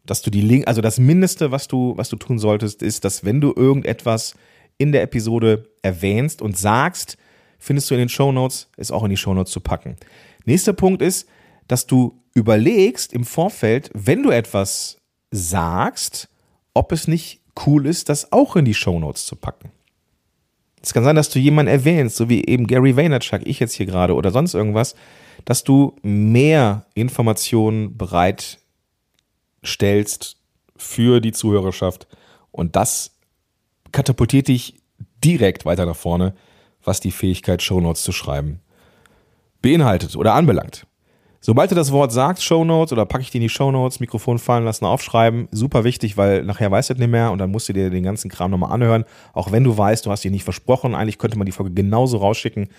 Dass 0.05 0.21
du 0.21 0.31
die 0.31 0.41
Link, 0.41 0.67
also 0.67 0.81
das 0.81 0.99
Mindeste, 0.99 1.51
was 1.51 1.67
du, 1.67 1.93
was 1.95 2.09
du 2.09 2.17
tun 2.17 2.39
solltest, 2.39 2.81
ist, 2.81 3.05
dass 3.05 3.23
wenn 3.23 3.39
du 3.39 3.53
irgendetwas 3.55 4.35
in 4.77 4.91
der 4.91 5.03
Episode 5.03 5.69
erwähnst 5.81 6.41
und 6.41 6.57
sagst, 6.57 7.17
findest 7.59 7.89
du 7.89 7.95
in 7.95 7.99
den 7.99 8.09
Show 8.09 8.31
Notes, 8.31 8.69
es 8.77 8.91
auch 8.91 9.03
in 9.03 9.09
die 9.09 9.17
Show 9.17 9.33
Notes 9.33 9.51
zu 9.51 9.59
packen. 9.59 9.95
Nächster 10.45 10.73
Punkt 10.73 11.01
ist, 11.01 11.27
dass 11.67 11.87
du 11.87 12.21
überlegst 12.33 13.13
im 13.13 13.23
Vorfeld, 13.25 13.89
wenn 13.93 14.23
du 14.23 14.31
etwas 14.31 14.97
sagst, 15.31 16.29
ob 16.73 16.91
es 16.91 17.07
nicht 17.07 17.41
cool 17.65 17.85
ist, 17.85 18.09
das 18.09 18.31
auch 18.31 18.55
in 18.55 18.65
die 18.65 18.73
Shownotes 18.73 19.25
zu 19.25 19.35
packen. 19.35 19.71
Es 20.81 20.93
kann 20.93 21.03
sein, 21.03 21.15
dass 21.15 21.29
du 21.29 21.37
jemanden 21.39 21.71
erwähnst, 21.71 22.15
so 22.15 22.29
wie 22.29 22.43
eben 22.45 22.65
Gary 22.65 22.97
Vaynerchuk, 22.97 23.41
ich 23.45 23.59
jetzt 23.59 23.73
hier 23.73 23.85
gerade 23.85 24.15
oder 24.15 24.31
sonst 24.31 24.55
irgendwas, 24.55 24.95
dass 25.45 25.63
du 25.63 25.95
mehr 26.01 26.87
Informationen 26.93 27.97
bereitstellst 27.97 30.37
für 30.75 31.21
die 31.21 31.33
Zuhörerschaft 31.33 32.07
und 32.51 32.75
das 32.75 33.11
katapultiert 33.91 34.47
dich 34.47 34.81
direkt 35.23 35.65
weiter 35.65 35.85
nach 35.85 35.95
vorne, 35.95 36.33
was 36.83 36.99
die 36.99 37.11
Fähigkeit, 37.11 37.61
Shownotes 37.61 38.01
zu 38.01 38.11
schreiben 38.11 38.59
beinhaltet 39.61 40.15
oder 40.15 40.33
anbelangt. 40.33 40.85
Sobald 41.43 41.71
du 41.71 41.75
das 41.75 41.91
Wort 41.91 42.11
sagst, 42.11 42.43
Show 42.43 42.63
Notes 42.63 42.93
oder 42.93 43.05
packe 43.05 43.23
ich 43.23 43.31
die 43.31 43.39
in 43.39 43.41
die 43.41 43.49
Show 43.49 43.71
Notes, 43.71 43.99
Mikrofon 43.99 44.37
fallen 44.37 44.63
lassen, 44.63 44.85
aufschreiben, 44.85 45.47
super 45.51 45.83
wichtig, 45.83 46.15
weil 46.15 46.43
nachher 46.43 46.69
weißt 46.69 46.91
du 46.91 46.93
nicht 46.93 47.09
mehr 47.09 47.31
und 47.31 47.39
dann 47.39 47.49
musst 47.49 47.67
du 47.67 47.73
dir 47.73 47.89
den 47.89 48.03
ganzen 48.03 48.29
Kram 48.29 48.51
nochmal 48.51 48.71
anhören. 48.71 49.05
Auch 49.33 49.51
wenn 49.51 49.63
du 49.63 49.75
weißt, 49.75 50.05
du 50.05 50.11
hast 50.11 50.23
dich 50.23 50.31
nicht 50.31 50.43
versprochen, 50.43 50.93
eigentlich 50.93 51.17
könnte 51.17 51.39
man 51.39 51.47
die 51.47 51.51
Folge 51.51 51.73
genauso 51.73 52.17
rausschicken. 52.17 52.69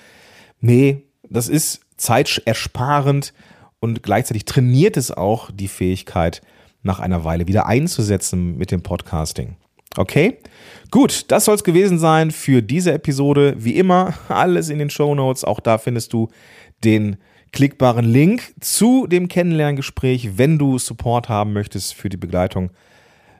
Nee, 0.60 1.02
das 1.28 1.48
ist 1.48 1.80
zeitersparend 1.96 3.34
und 3.80 4.04
gleichzeitig 4.04 4.44
trainiert 4.44 4.96
es 4.96 5.10
auch 5.10 5.50
die 5.50 5.68
Fähigkeit, 5.68 6.40
nach 6.84 7.00
einer 7.00 7.24
Weile 7.24 7.48
wieder 7.48 7.66
einzusetzen 7.66 8.56
mit 8.56 8.70
dem 8.70 8.82
Podcasting. 8.82 9.56
Okay? 9.96 10.38
Gut, 10.90 11.30
das 11.30 11.44
soll 11.44 11.54
es 11.54 11.64
gewesen 11.64 11.98
sein 11.98 12.30
für 12.30 12.62
diese 12.62 12.92
Episode. 12.92 13.54
Wie 13.58 13.76
immer, 13.76 14.14
alles 14.28 14.68
in 14.68 14.78
den 14.78 14.90
Show 14.90 15.14
Notes. 15.14 15.44
Auch 15.44 15.60
da 15.60 15.78
findest 15.78 16.12
du 16.12 16.28
den 16.84 17.16
klickbaren 17.52 18.04
Link 18.04 18.54
zu 18.60 19.06
dem 19.06 19.28
Kennenlerngespräch, 19.28 20.38
wenn 20.38 20.58
du 20.58 20.78
Support 20.78 21.28
haben 21.28 21.52
möchtest 21.52 21.94
für 21.94 22.08
die 22.08 22.16
Begleitung 22.16 22.70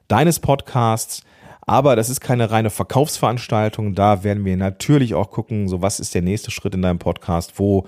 deines 0.09 0.39
Podcasts. 0.39 1.23
Aber 1.63 1.97
das 1.97 2.11
ist 2.11 2.21
keine 2.21 2.51
reine 2.51 2.71
Verkaufsveranstaltung. 2.71 3.95
Da 3.95 4.25
werden 4.25 4.45
wir 4.45 4.57
natürlich 4.57 5.15
auch 5.15 5.31
gucken, 5.31 5.69
so 5.69 5.81
was 5.81 6.01
ist 6.01 6.15
der 6.15 6.23
nächste 6.23 6.51
Schritt 6.51 6.75
in 6.75 6.83
deinem 6.83 6.99
Podcast, 6.99 7.59
wo 7.59 7.87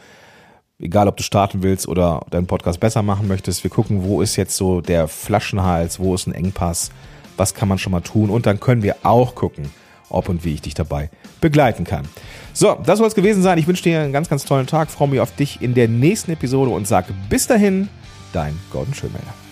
egal 0.79 1.09
ob 1.09 1.17
du 1.17 1.23
starten 1.23 1.63
willst 1.63 1.89
oder 1.89 2.25
deinen 2.31 2.47
Podcast 2.47 2.81
besser 2.81 3.03
machen 3.03 3.29
möchtest. 3.29 3.63
Wir 3.63 3.71
gucken, 3.71 4.05
wo 4.05 4.23
ist 4.23 4.37
jetzt 4.37 4.57
so 4.57 4.81
der 4.81 5.09
Flaschenhals, 5.09 5.99
wo 5.99 6.15
ist 6.15 6.27
ein 6.27 6.35
Engpass, 6.35 6.91
was 7.37 7.55
kann 7.55 7.69
man 7.69 7.79
schon 7.79 7.93
mal 7.93 8.01
tun 8.01 8.31
und 8.31 8.47
dann 8.47 8.61
können 8.61 8.83
wir 8.83 8.97
auch 9.03 9.35
gucken, 9.35 9.71
ob 10.09 10.29
und 10.29 10.45
wie 10.45 10.55
ich 10.55 10.63
dich 10.63 10.75
dabei 10.75 11.11
begleiten 11.45 11.85
kann. 11.85 12.09
So, 12.55 12.75
das 12.87 12.99
soll 12.99 13.07
es 13.07 13.15
gewesen 13.15 13.43
sein. 13.43 13.59
Ich 13.59 13.67
wünsche 13.67 13.83
dir 13.83 14.01
einen 14.01 14.15
ganz, 14.15 14.31
ganz 14.31 14.47
tollen 14.47 14.67
Tag, 14.67 14.91
freue 14.91 15.09
mich 15.09 15.21
auf 15.21 15.37
dich 15.37 15.61
in 15.61 15.75
der 15.75 15.89
nächsten 15.89 16.33
Episode 16.33 16.71
und 16.71 16.89
sage 16.89 17.13
bis 17.29 17.47
dahin, 17.47 17.89
dein 18.33 18.59
Gordon 18.73 18.95
Schönmelder. 18.95 19.44